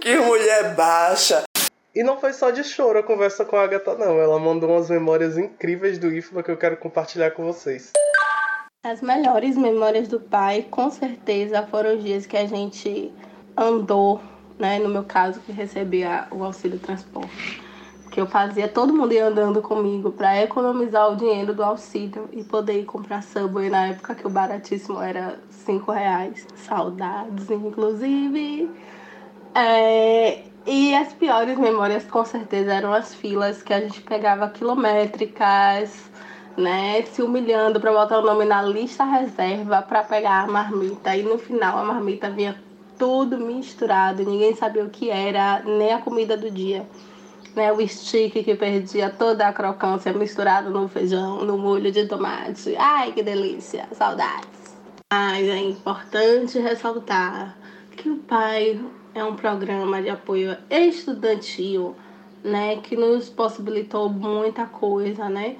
que 0.00 0.16
mulher 0.16 0.74
baixa. 0.74 1.44
E 1.94 2.02
não 2.02 2.18
foi 2.18 2.32
só 2.32 2.50
de 2.50 2.62
choro 2.62 2.98
a 2.98 3.02
conversa 3.02 3.44
com 3.44 3.56
a 3.56 3.64
Agatha, 3.64 3.94
não. 3.96 4.20
Ela 4.20 4.38
mandou 4.38 4.70
umas 4.70 4.88
memórias 4.88 5.36
incríveis 5.36 5.98
do 5.98 6.12
IFBA 6.12 6.42
que 6.42 6.50
eu 6.50 6.56
quero 6.56 6.76
compartilhar 6.76 7.32
com 7.32 7.44
vocês. 7.44 7.92
As 8.84 9.02
melhores 9.02 9.56
memórias 9.56 10.06
do 10.06 10.20
pai, 10.20 10.66
com 10.70 10.90
certeza, 10.90 11.66
foram 11.66 11.96
os 11.96 12.04
dias 12.04 12.24
que 12.24 12.36
a 12.36 12.46
gente 12.46 13.12
andou, 13.56 14.20
né? 14.58 14.78
No 14.78 14.88
meu 14.88 15.04
caso, 15.04 15.40
que 15.40 15.52
recebia 15.52 16.26
o 16.30 16.42
auxílio 16.42 16.78
transporte. 16.78 17.62
Que 18.10 18.20
eu 18.20 18.26
fazia 18.26 18.66
todo 18.66 18.92
mundo 18.92 19.12
ir 19.12 19.20
andando 19.20 19.62
comigo 19.62 20.10
para 20.10 20.42
economizar 20.42 21.12
o 21.12 21.16
dinheiro 21.16 21.54
do 21.54 21.62
auxílio 21.62 22.28
e 22.32 22.42
poder 22.42 22.80
ir 22.80 22.84
comprar 22.84 23.22
Subway 23.22 23.70
na 23.70 23.88
época 23.88 24.14
que 24.14 24.26
o 24.26 24.30
baratíssimo 24.30 25.00
era 25.00 25.38
cinco 25.50 25.92
reais. 25.92 26.46
Saudades, 26.56 27.50
inclusive. 27.50 28.70
É, 29.54 30.42
e 30.66 30.94
as 30.94 31.12
piores 31.12 31.58
memórias, 31.58 32.04
com 32.04 32.24
certeza, 32.24 32.74
eram 32.74 32.92
as 32.92 33.14
filas 33.14 33.62
que 33.62 33.72
a 33.72 33.80
gente 33.80 34.00
pegava 34.02 34.48
quilométricas, 34.48 36.10
né? 36.56 37.02
Se 37.02 37.22
humilhando 37.22 37.80
para 37.80 37.92
botar 37.92 38.18
o 38.18 38.22
nome 38.22 38.44
na 38.44 38.62
lista 38.62 39.04
reserva 39.04 39.82
para 39.82 40.02
pegar 40.02 40.44
a 40.44 40.46
marmita. 40.46 41.16
E 41.16 41.22
no 41.22 41.38
final 41.38 41.78
a 41.78 41.84
marmita 41.84 42.30
vinha 42.30 42.54
tudo 42.98 43.38
misturado, 43.38 44.24
ninguém 44.24 44.54
sabia 44.54 44.84
o 44.84 44.90
que 44.90 45.10
era, 45.10 45.62
nem 45.64 45.92
a 45.92 46.00
comida 46.00 46.36
do 46.36 46.50
dia. 46.50 46.86
Né, 47.54 47.72
o 47.72 47.88
stick 47.88 48.44
que 48.44 48.54
perdia 48.54 49.10
toda 49.10 49.48
a 49.48 49.52
crocância 49.52 50.12
misturado 50.12 50.70
no 50.70 50.88
feijão, 50.88 51.44
no 51.44 51.56
molho 51.56 51.90
de 51.90 52.06
tomate. 52.06 52.76
Ai, 52.76 53.12
que 53.12 53.22
delícia, 53.22 53.88
saudades. 53.92 54.76
Mas 55.12 55.48
é 55.48 55.56
importante 55.56 56.58
ressaltar 56.58 57.56
que 57.96 58.10
o 58.10 58.18
pai 58.18 58.80
é 59.14 59.24
um 59.24 59.34
programa 59.34 60.00
de 60.02 60.10
apoio 60.10 60.56
estudantil, 60.70 61.96
né, 62.44 62.76
que 62.76 62.96
nos 62.96 63.28
possibilitou 63.28 64.08
muita 64.08 64.66
coisa, 64.66 65.28
né? 65.28 65.56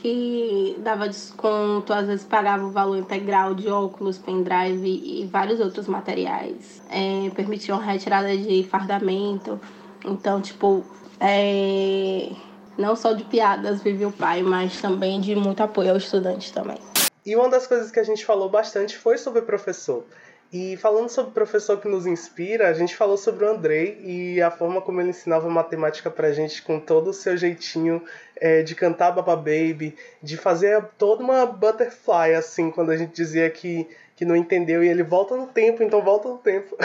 Que 0.00 0.76
dava 0.78 1.08
desconto, 1.08 1.92
às 1.92 2.06
vezes 2.06 2.24
pagava 2.24 2.64
o 2.64 2.70
valor 2.70 2.96
integral 2.96 3.54
de 3.54 3.68
óculos, 3.68 4.18
pendrive 4.18 4.88
e 4.88 5.26
vários 5.26 5.60
outros 5.60 5.86
materiais. 5.86 6.82
É, 6.90 7.30
permitiam 7.30 7.78
retirada 7.78 8.36
de 8.36 8.62
fardamento. 8.64 9.60
Então, 10.04 10.40
tipo, 10.40 10.84
é, 11.20 12.30
não 12.78 12.96
só 12.96 13.12
de 13.12 13.24
piadas 13.24 13.82
vive 13.82 14.06
o 14.06 14.12
pai, 14.12 14.42
mas 14.42 14.80
também 14.80 15.20
de 15.20 15.34
muito 15.36 15.62
apoio 15.62 15.90
ao 15.90 15.96
estudante 15.96 16.52
também. 16.52 16.78
E 17.24 17.36
uma 17.36 17.48
das 17.50 17.66
coisas 17.66 17.90
que 17.90 18.00
a 18.00 18.04
gente 18.04 18.24
falou 18.24 18.48
bastante 18.48 18.96
foi 18.96 19.18
sobre 19.18 19.42
professor. 19.42 20.04
E 20.52 20.76
falando 20.78 21.08
sobre 21.08 21.30
o 21.30 21.34
professor 21.34 21.80
que 21.80 21.86
nos 21.86 22.06
inspira, 22.06 22.68
a 22.68 22.72
gente 22.72 22.96
falou 22.96 23.16
sobre 23.16 23.44
o 23.44 23.48
Andrei 23.48 24.00
e 24.02 24.42
a 24.42 24.50
forma 24.50 24.80
como 24.80 25.00
ele 25.00 25.10
ensinava 25.10 25.48
matemática 25.48 26.10
pra 26.10 26.32
gente 26.32 26.60
com 26.62 26.80
todo 26.80 27.10
o 27.10 27.12
seu 27.12 27.36
jeitinho 27.36 28.02
é, 28.36 28.60
de 28.60 28.74
cantar 28.74 29.12
Baba 29.12 29.36
Baby, 29.36 29.96
de 30.20 30.36
fazer 30.36 30.82
toda 30.98 31.22
uma 31.22 31.46
butterfly, 31.46 32.34
assim, 32.34 32.68
quando 32.68 32.90
a 32.90 32.96
gente 32.96 33.14
dizia 33.14 33.48
que, 33.48 33.88
que 34.16 34.24
não 34.24 34.34
entendeu 34.34 34.82
e 34.82 34.88
ele 34.88 35.04
volta 35.04 35.36
no 35.36 35.46
tempo, 35.46 35.84
então 35.84 36.02
volta 36.02 36.28
no 36.28 36.38
tempo. 36.38 36.76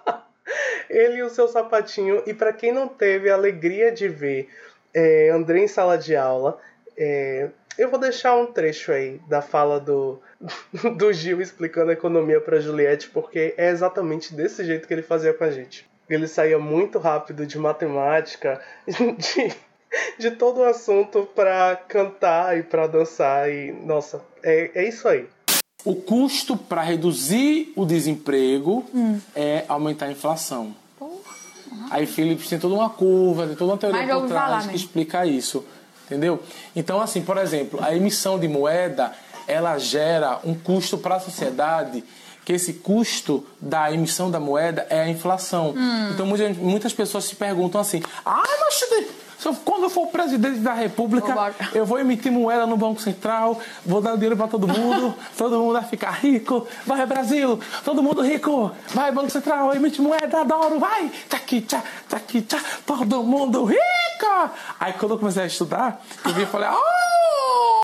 ele 0.88 1.18
e 1.18 1.22
o 1.22 1.28
seu 1.28 1.48
sapatinho. 1.48 2.22
E 2.26 2.32
para 2.32 2.50
quem 2.50 2.72
não 2.72 2.88
teve 2.88 3.28
a 3.28 3.34
alegria 3.34 3.92
de 3.92 4.08
ver 4.08 4.48
é, 4.94 5.28
Andrei 5.28 5.64
em 5.64 5.68
sala 5.68 5.98
de 5.98 6.16
aula, 6.16 6.58
é, 6.96 7.50
eu 7.80 7.90
vou 7.90 7.98
deixar 7.98 8.36
um 8.36 8.44
trecho 8.44 8.92
aí 8.92 9.18
da 9.26 9.40
fala 9.40 9.80
do 9.80 10.20
do 10.98 11.10
Gil 11.14 11.40
explicando 11.40 11.90
a 11.90 11.94
economia 11.94 12.38
para 12.38 12.60
Juliette, 12.60 13.08
porque 13.08 13.54
é 13.56 13.70
exatamente 13.70 14.34
desse 14.34 14.62
jeito 14.66 14.86
que 14.86 14.92
ele 14.92 15.02
fazia 15.02 15.32
com 15.32 15.44
a 15.44 15.50
gente. 15.50 15.88
Ele 16.08 16.28
saía 16.28 16.58
muito 16.58 16.98
rápido 16.98 17.46
de 17.46 17.58
matemática, 17.58 18.60
de, 18.86 19.54
de 20.18 20.30
todo 20.32 20.60
o 20.60 20.64
assunto 20.64 21.26
para 21.34 21.74
cantar 21.88 22.58
e 22.58 22.62
para 22.62 22.86
dançar 22.86 23.50
e 23.50 23.72
nossa, 23.72 24.20
é, 24.42 24.70
é 24.74 24.86
isso 24.86 25.08
aí. 25.08 25.26
O 25.82 25.94
custo 25.94 26.58
para 26.58 26.82
reduzir 26.82 27.72
o 27.74 27.86
desemprego 27.86 28.84
hum. 28.94 29.18
é 29.34 29.64
aumentar 29.66 30.06
a 30.06 30.12
inflação. 30.12 30.76
Aí 31.90 32.04
Philips 32.04 32.48
tem 32.48 32.58
toda 32.58 32.74
uma 32.74 32.90
curva, 32.90 33.46
tem 33.46 33.56
toda 33.56 33.72
uma 33.72 33.78
teoria 33.78 34.06
por 34.06 34.28
trás 34.28 34.50
falar, 34.50 34.68
que 34.68 34.76
explica 34.76 35.24
isso. 35.24 35.64
Entendeu? 36.10 36.42
Então, 36.74 37.00
assim, 37.00 37.22
por 37.22 37.38
exemplo, 37.38 37.78
a 37.80 37.94
emissão 37.94 38.36
de 38.36 38.48
moeda 38.48 39.12
ela 39.46 39.78
gera 39.78 40.40
um 40.44 40.54
custo 40.54 40.98
para 40.98 41.16
a 41.16 41.20
sociedade 41.20 42.02
que 42.44 42.52
esse 42.52 42.72
custo 42.74 43.46
da 43.60 43.92
emissão 43.92 44.28
da 44.28 44.40
moeda 44.40 44.84
é 44.90 45.02
a 45.02 45.08
inflação. 45.08 45.74
Hum. 45.76 46.10
Então 46.12 46.26
muitas, 46.26 46.56
muitas 46.56 46.92
pessoas 46.92 47.24
se 47.24 47.36
perguntam 47.36 47.80
assim: 47.80 48.02
ah, 48.26 48.42
mas 48.60 48.80
quando 49.64 49.84
eu 49.84 49.90
for 49.90 50.08
presidente 50.08 50.58
da 50.58 50.74
República, 50.74 51.54
eu 51.72 51.86
vou 51.86 51.98
emitir 51.98 52.30
moeda 52.30 52.66
no 52.66 52.76
Banco 52.76 53.00
Central, 53.00 53.58
vou 53.86 54.00
dar 54.00 54.14
dinheiro 54.14 54.36
para 54.36 54.48
todo 54.48 54.68
mundo, 54.68 55.14
todo 55.36 55.58
mundo 55.58 55.72
vai 55.72 55.84
ficar 55.84 56.10
rico, 56.10 56.66
vai 56.86 57.06
Brasil, 57.06 57.58
todo 57.84 58.02
mundo 58.02 58.20
rico, 58.20 58.70
vai 58.88 59.10
Banco 59.10 59.30
Central, 59.30 59.74
emite 59.74 60.02
moeda, 60.02 60.40
adoro, 60.40 60.78
vai, 60.78 61.10
tchaki, 61.28 61.62
tchá, 61.62 61.82
tchaki, 62.08 62.42
tchá, 62.42 62.60
todo 62.84 63.22
mundo 63.22 63.64
rico. 63.64 63.99
Aí 64.78 64.92
quando 64.94 65.14
eu 65.14 65.18
comecei 65.18 65.42
a 65.42 65.46
estudar, 65.46 66.04
eu 66.24 66.32
vi 66.32 66.42
e 66.42 66.46
falei, 66.46 66.68
oh! 66.70 67.80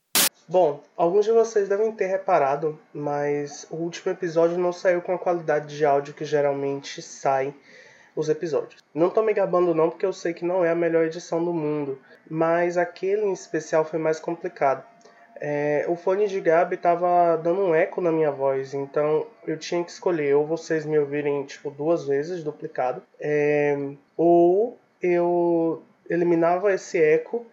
Bom, 0.49 0.81
alguns 0.96 1.25
de 1.25 1.33
vocês 1.33 1.68
devem 1.68 1.90
ter 1.90 2.07
reparado, 2.07 2.79
mas 2.94 3.66
o 3.68 3.77
último 3.77 4.12
episódio 4.12 4.57
não 4.57 4.72
saiu 4.72 5.03
com 5.03 5.12
a 5.12 5.18
qualidade 5.18 5.77
de 5.77 5.85
áudio 5.85 6.14
que 6.14 6.25
geralmente 6.25 7.03
sai 7.03 7.53
os 8.14 8.29
episódios. 8.29 8.81
Não 8.94 9.11
tô 9.11 9.22
me 9.22 9.35
gabando 9.35 9.75
não, 9.75 9.90
porque 9.90 10.07
eu 10.07 10.12
sei 10.12 10.33
que 10.33 10.44
não 10.44 10.64
é 10.64 10.70
a 10.70 10.75
melhor 10.75 11.05
edição 11.05 11.44
do 11.44 11.53
mundo, 11.53 11.99
mas 12.31 12.79
aquele 12.79 13.27
em 13.27 13.33
especial 13.33 13.85
foi 13.85 13.99
mais 13.99 14.20
complicado. 14.20 14.85
É, 15.38 15.85
o 15.88 15.96
fone 15.96 16.29
de 16.29 16.40
Gabi 16.40 16.77
tava 16.77 17.37
dando 17.37 17.61
um 17.61 17.75
eco 17.75 18.01
na 18.01 18.11
minha 18.11 18.31
voz, 18.31 18.72
então 18.72 19.27
eu 19.46 19.59
tinha 19.59 19.85
que 19.85 19.90
escolher 19.90 20.35
ou 20.35 20.46
vocês 20.46 20.87
me 20.87 20.99
ouvirem 20.99 21.44
tipo 21.44 21.70
duas 21.70 22.07
vezes 22.07 22.42
duplicado, 22.42 23.03
é, 23.20 23.77
ou 24.16 24.79
eu 25.03 25.83
eliminava 26.09 26.73
esse 26.73 27.03
eco 27.03 27.47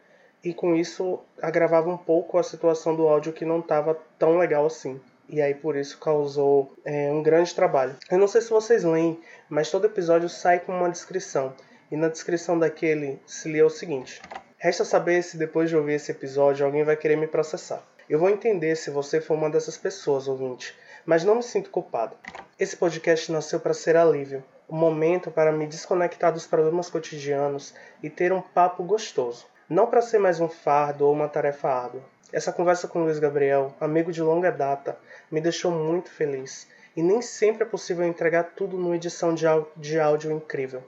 e 0.44 0.54
com 0.54 0.76
isso 0.76 1.20
agravava 1.42 1.90
um 1.90 1.98
pouco 1.98 2.38
a 2.38 2.44
situação 2.44 2.96
do 2.96 3.08
áudio 3.08 3.34
que 3.34 3.46
não 3.46 3.60
estava 3.60 3.98
tão 4.20 4.38
legal 4.38 4.66
assim. 4.66 5.00
E 5.30 5.42
aí 5.42 5.54
por 5.54 5.76
isso 5.76 5.98
causou 6.00 6.74
é, 6.84 7.10
um 7.12 7.24
grande 7.24 7.56
trabalho. 7.56 7.96
Eu 8.12 8.18
não 8.18 8.28
sei 8.28 8.42
se 8.42 8.50
vocês 8.50 8.84
leem, 8.84 9.20
mas 9.50 9.72
todo 9.72 9.86
episódio 9.86 10.28
sai 10.28 10.60
com 10.60 10.72
uma 10.72 10.90
descrição. 10.90 11.54
E 11.90 11.96
na 11.96 12.10
descrição 12.10 12.58
daquele 12.58 13.20
se 13.26 13.50
lia 13.50 13.66
o 13.66 13.70
seguinte: 13.70 14.22
Resta 14.58 14.84
saber 14.84 15.22
se 15.24 15.38
depois 15.38 15.70
de 15.70 15.76
ouvir 15.76 15.94
esse 15.94 16.12
episódio 16.12 16.66
alguém 16.66 16.84
vai 16.84 16.96
querer 16.96 17.16
me 17.16 17.28
processar. 17.28 17.84
Eu 18.10 18.20
vou 18.20 18.30
entender 18.30 18.76
se 18.76 18.90
você 18.90 19.22
for 19.22 19.36
uma 19.36 19.50
dessas 19.50 19.78
pessoas, 19.78 20.28
ouvinte, 20.28 20.76
mas 21.06 21.24
não 21.24 21.36
me 21.36 21.44
sinto 21.44 21.70
culpado. 21.70 22.16
Esse 22.60 22.76
podcast 22.76 23.32
nasceu 23.32 23.60
para 23.60 23.74
ser 23.74 23.96
alívio, 23.96 24.44
um 24.70 24.78
momento 24.78 25.30
para 25.30 25.52
me 25.52 25.68
desconectar 25.68 26.32
dos 26.32 26.48
problemas 26.48 26.90
cotidianos 26.90 27.74
e 28.02 28.10
ter 28.10 28.32
um 28.32 28.42
papo 28.42 28.84
gostoso. 28.84 29.46
Não 29.70 29.88
para 29.88 30.02
ser 30.02 30.20
mais 30.20 30.40
um 30.40 30.48
fardo 30.48 31.06
ou 31.06 31.14
uma 31.14 31.28
tarefa 31.28 31.70
árdua. 31.70 32.04
Essa 32.32 32.52
conversa 32.52 32.88
com 32.88 33.04
Luiz 33.04 33.20
Gabriel, 33.20 33.74
amigo 33.80 34.12
de 34.12 34.22
longa 34.22 34.52
data, 34.52 34.98
me 35.30 35.40
deixou 35.40 35.72
muito 35.72 36.10
feliz. 36.10 36.68
E 36.96 37.02
nem 37.02 37.22
sempre 37.22 37.64
é 37.64 37.66
possível 37.66 38.06
entregar 38.06 38.54
tudo 38.56 38.78
numa 38.78 38.96
edição 38.96 39.34
de 39.34 40.00
áudio 40.00 40.32
incrível. 40.32 40.84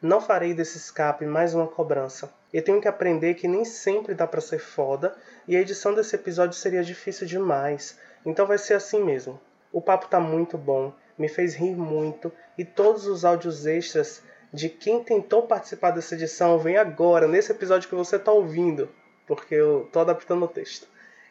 Não 0.00 0.20
farei 0.20 0.52
desse 0.52 0.78
escape 0.78 1.24
mais 1.24 1.54
uma 1.54 1.68
cobrança. 1.68 2.32
Eu 2.52 2.64
tenho 2.64 2.80
que 2.80 2.88
aprender 2.88 3.34
que 3.34 3.46
nem 3.46 3.64
sempre 3.64 4.14
dá 4.14 4.26
para 4.26 4.40
ser 4.40 4.58
foda 4.58 5.14
e 5.46 5.56
a 5.56 5.60
edição 5.60 5.94
desse 5.94 6.16
episódio 6.16 6.58
seria 6.58 6.82
difícil 6.82 7.24
demais. 7.26 7.96
Então 8.26 8.44
vai 8.44 8.58
ser 8.58 8.74
assim 8.74 9.02
mesmo. 9.02 9.40
O 9.72 9.80
papo 9.80 10.08
tá 10.08 10.18
muito 10.18 10.58
bom, 10.58 10.92
me 11.18 11.28
fez 11.28 11.54
rir 11.54 11.76
muito 11.76 12.32
e 12.56 12.64
todos 12.64 13.06
os 13.06 13.24
áudios 13.24 13.66
extras 13.66 14.22
de 14.52 14.68
quem 14.68 15.02
tentou 15.02 15.46
participar 15.46 15.92
dessa 15.92 16.14
edição 16.14 16.58
vem 16.58 16.76
agora, 16.76 17.26
nesse 17.26 17.52
episódio 17.52 17.88
que 17.88 17.94
você 17.94 18.16
está 18.16 18.30
ouvindo, 18.30 18.88
porque 19.26 19.54
eu 19.54 19.88
tô 19.90 20.00
adaptando 20.00 20.44
o 20.44 20.48
texto. 20.48 20.86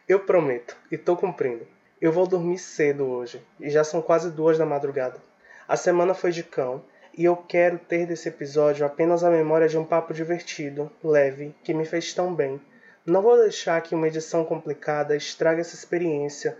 Eu 0.08 0.22
prometo, 0.22 0.76
e 0.92 0.98
tô 0.98 1.16
cumprindo. 1.16 1.68
Eu 2.02 2.12
vou 2.12 2.26
dormir 2.26 2.58
cedo 2.58 3.06
hoje, 3.06 3.40
e 3.60 3.70
já 3.70 3.84
são 3.84 4.02
quase 4.02 4.32
duas 4.32 4.58
da 4.58 4.66
madrugada. 4.66 5.22
A 5.68 5.78
semana 5.78 6.16
foi 6.16 6.32
de 6.32 6.44
cão, 6.44 6.84
e 7.16 7.26
eu 7.26 7.36
quero 7.36 7.78
ter 7.78 8.08
desse 8.08 8.28
episódio 8.30 8.86
apenas 8.86 9.24
a 9.24 9.30
memória 9.30 9.68
de 9.68 9.78
um 9.78 9.86
papo 9.86 10.14
divertido, 10.14 10.92
leve, 11.04 11.54
que 11.64 11.74
me 11.74 11.86
fez 11.86 12.14
tão 12.14 12.34
bem. 12.34 12.60
Não 13.06 13.22
vou 13.22 13.38
deixar 13.38 13.82
que 13.82 13.94
uma 13.94 14.08
edição 14.08 14.44
complicada 14.44 15.16
estrague 15.16 15.62
essa 15.62 15.76
experiência, 15.76 16.58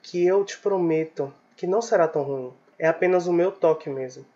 que 0.00 0.24
eu 0.24 0.44
te 0.44 0.58
prometo 0.58 1.34
que 1.56 1.66
não 1.66 1.82
será 1.82 2.06
tão 2.06 2.22
ruim. 2.22 2.52
É 2.78 2.86
apenas 2.86 3.26
o 3.26 3.32
meu 3.32 3.52
toque 3.52 3.88
mesmo 3.88 4.26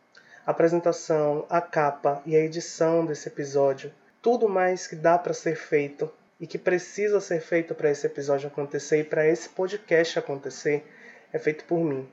a 0.49 0.51
apresentação, 0.51 1.45
a 1.51 1.61
capa 1.61 2.23
e 2.25 2.35
a 2.35 2.41
edição 2.41 3.05
desse 3.05 3.29
episódio, 3.29 3.93
tudo 4.23 4.49
mais 4.49 4.87
que 4.87 4.97
dá 4.97 5.19
para 5.19 5.35
ser 5.35 5.55
feito 5.57 6.11
e 6.41 6.47
que 6.47 6.57
precisa 6.57 7.21
ser 7.21 7.43
feito 7.43 7.75
para 7.75 7.91
esse 7.91 8.07
episódio 8.07 8.49
acontecer 8.49 9.01
e 9.01 9.05
para 9.05 9.29
esse 9.29 9.47
podcast 9.51 10.19
acontecer 10.19 10.87
é 11.35 11.39
feito 11.39 11.67
por 11.67 11.85
mim. 11.85 12.09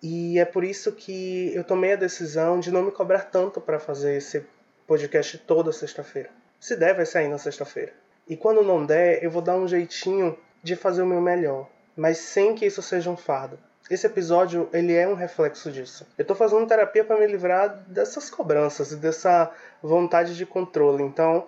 E 0.00 0.38
é 0.38 0.44
por 0.44 0.62
isso 0.62 0.92
que 0.92 1.52
eu 1.52 1.64
tomei 1.64 1.94
a 1.94 1.96
decisão 1.96 2.60
de 2.60 2.70
não 2.70 2.84
me 2.84 2.92
cobrar 2.92 3.24
tanto 3.24 3.60
para 3.60 3.80
fazer 3.80 4.14
esse 4.14 4.46
podcast 4.86 5.36
toda 5.38 5.72
sexta-feira. 5.72 6.30
Se 6.60 6.76
der, 6.76 6.94
vai 6.94 7.06
sair 7.06 7.26
na 7.26 7.38
sexta-feira. 7.38 7.92
E 8.28 8.36
quando 8.36 8.62
não 8.62 8.86
der, 8.86 9.20
eu 9.20 9.32
vou 9.32 9.42
dar 9.42 9.56
um 9.56 9.66
jeitinho 9.66 10.38
de 10.62 10.76
fazer 10.76 11.02
o 11.02 11.06
meu 11.06 11.20
melhor, 11.20 11.68
mas 11.96 12.18
sem 12.18 12.54
que 12.54 12.64
isso 12.64 12.82
seja 12.82 13.10
um 13.10 13.16
fardo. 13.16 13.58
Esse 13.90 14.06
episódio 14.06 14.68
ele 14.72 14.94
é 14.94 15.06
um 15.06 15.14
reflexo 15.14 15.70
disso. 15.70 16.06
Eu 16.16 16.24
tô 16.24 16.34
fazendo 16.34 16.66
terapia 16.66 17.04
para 17.04 17.18
me 17.18 17.26
livrar 17.26 17.68
dessas 17.86 18.30
cobranças 18.30 18.92
e 18.92 18.96
dessa 18.96 19.50
vontade 19.82 20.34
de 20.34 20.46
controle. 20.46 21.02
Então, 21.02 21.46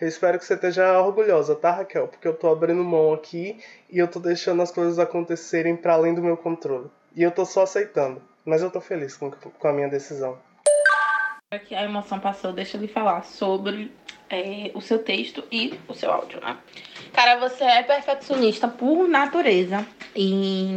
eu 0.00 0.06
espero 0.06 0.38
que 0.38 0.44
você 0.44 0.54
esteja 0.54 1.00
orgulhosa, 1.02 1.56
tá, 1.56 1.72
Raquel? 1.72 2.06
Porque 2.06 2.28
eu 2.28 2.34
tô 2.34 2.48
abrindo 2.48 2.84
mão 2.84 3.12
aqui 3.12 3.58
e 3.90 3.98
eu 3.98 4.06
tô 4.06 4.20
deixando 4.20 4.62
as 4.62 4.70
coisas 4.70 5.00
acontecerem 5.00 5.76
para 5.76 5.94
além 5.94 6.14
do 6.14 6.22
meu 6.22 6.36
controle. 6.36 6.88
E 7.16 7.22
eu 7.22 7.32
tô 7.32 7.44
só 7.44 7.64
aceitando. 7.64 8.22
Mas 8.44 8.62
eu 8.62 8.70
tô 8.70 8.80
feliz 8.80 9.16
com, 9.16 9.30
com 9.30 9.68
a 9.68 9.72
minha 9.72 9.88
decisão. 9.88 10.38
Que 11.66 11.74
a 11.74 11.82
emoção 11.82 12.20
passou, 12.20 12.52
deixa 12.52 12.76
eu 12.76 12.80
lhe 12.80 12.86
falar 12.86 13.24
sobre 13.24 13.90
é, 14.30 14.70
o 14.72 14.80
seu 14.80 15.00
texto 15.00 15.42
e 15.50 15.74
o 15.88 15.94
seu 15.94 16.12
áudio, 16.12 16.40
né? 16.40 16.56
Cara, 17.12 17.40
você 17.40 17.64
é 17.64 17.82
perfeccionista 17.82 18.68
por 18.68 19.08
natureza. 19.08 19.84
E 20.14 20.68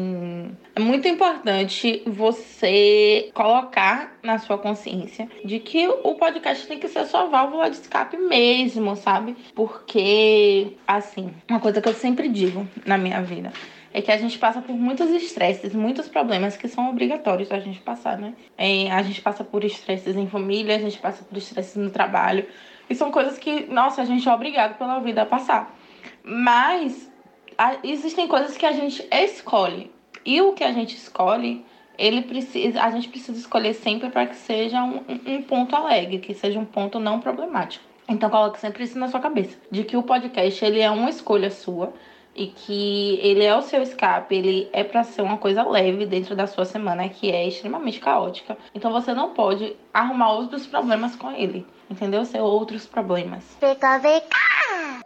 é 0.76 0.80
muito 0.80 1.08
importante 1.08 2.02
você 2.08 3.30
colocar 3.36 4.18
na 4.24 4.40
sua 4.40 4.58
consciência 4.58 5.30
de 5.46 5.60
que 5.60 5.88
o 5.88 6.16
podcast 6.16 6.66
tem 6.66 6.80
que 6.80 6.88
ser 6.88 7.06
sua 7.06 7.26
válvula 7.26 7.70
de 7.70 7.76
escape 7.76 8.18
mesmo, 8.18 8.96
sabe? 8.96 9.38
Porque, 9.54 10.76
assim, 10.88 11.32
uma 11.48 11.60
coisa 11.60 11.84
que 11.84 11.90
eu 11.90 11.94
sempre 11.94 12.28
digo 12.28 12.68
na 12.84 12.98
minha 12.98 13.22
vida 13.22 13.54
é 13.94 14.02
que 14.02 14.12
a 14.12 14.18
gente 14.18 14.40
passa 14.40 14.60
por 14.60 14.76
muitos 14.76 15.10
estresses, 15.12 15.76
muitos 15.76 16.08
problemas 16.08 16.58
que 16.58 16.68
são 16.68 16.90
obrigatórios 16.90 17.52
a 17.52 17.60
gente 17.60 17.80
passar, 17.80 18.18
né? 18.18 18.34
É, 18.58 18.92
a 18.92 19.04
gente 19.04 19.22
passa 19.22 19.44
por 19.44 19.64
estresses 19.64 20.16
em 20.16 20.28
família, 20.28 20.76
a 20.76 20.80
gente 20.80 20.98
passa 20.98 21.24
por 21.24 21.38
estresses 21.38 21.76
no 21.76 21.92
trabalho. 21.92 22.46
E 22.90 22.96
são 22.96 23.12
coisas 23.12 23.38
que, 23.38 23.68
nossa, 23.68 24.02
a 24.02 24.06
gente 24.06 24.28
é 24.28 24.34
obrigado 24.34 24.80
pela 24.80 25.00
vida 25.00 25.22
a 25.22 25.26
passar. 25.28 25.78
Mas 26.24 27.12
a, 27.56 27.78
existem 27.84 28.28
coisas 28.28 28.58
que 28.58 28.66
a 28.66 28.72
gente 28.72 29.08
escolhe. 29.12 29.92
E 30.26 30.42
o 30.42 30.54
que 30.54 30.64
a 30.64 30.72
gente 30.72 30.96
escolhe, 30.96 31.64
ele 31.96 32.24
precisa, 32.24 32.82
a 32.82 32.90
gente 32.90 33.10
precisa 33.10 33.38
escolher 33.38 33.76
sempre 33.76 34.10
para 34.10 34.26
que 34.26 34.36
seja 34.36 34.84
um, 34.84 35.04
um 35.28 35.44
ponto 35.44 35.76
alegre, 35.76 36.18
que 36.18 36.34
seja 36.34 36.60
um 36.60 36.66
ponto 36.66 37.00
não 37.00 37.20
problemático. 37.20 37.86
Então 38.10 38.30
coloque 38.30 38.60
sempre 38.60 38.84
isso 38.84 38.98
na 38.98 39.08
sua 39.08 39.20
cabeça, 39.20 39.58
de 39.70 39.84
que 39.84 39.96
o 39.96 40.04
podcast 40.04 40.66
ele 40.66 40.80
é 40.80 40.90
uma 40.90 41.10
escolha 41.10 41.52
sua 41.52 41.94
e 42.36 42.48
que 42.48 43.20
ele 43.22 43.44
é 43.44 43.56
o 43.56 43.62
seu 43.62 43.82
escape, 43.82 44.36
ele 44.36 44.70
é 44.74 44.84
para 44.84 45.04
ser 45.04 45.22
uma 45.22 45.38
coisa 45.38 45.64
leve 45.64 46.06
dentro 46.06 46.36
da 46.36 46.48
sua 46.48 46.66
semana 46.66 47.08
que 47.10 47.32
é 47.32 47.48
extremamente 47.48 48.00
caótica. 48.00 48.58
Então 48.74 48.92
você 48.92 49.14
não 49.14 49.34
pode 49.34 49.76
arrumar 49.94 50.34
outros 50.34 50.66
problemas 50.66 51.16
com 51.16 51.32
ele, 51.32 51.66
entendeu? 51.90 52.26
Ser 52.26 52.40
outros 52.40 52.86
problemas. 52.86 53.44
Fica, 53.60 54.00
fica. 54.00 55.04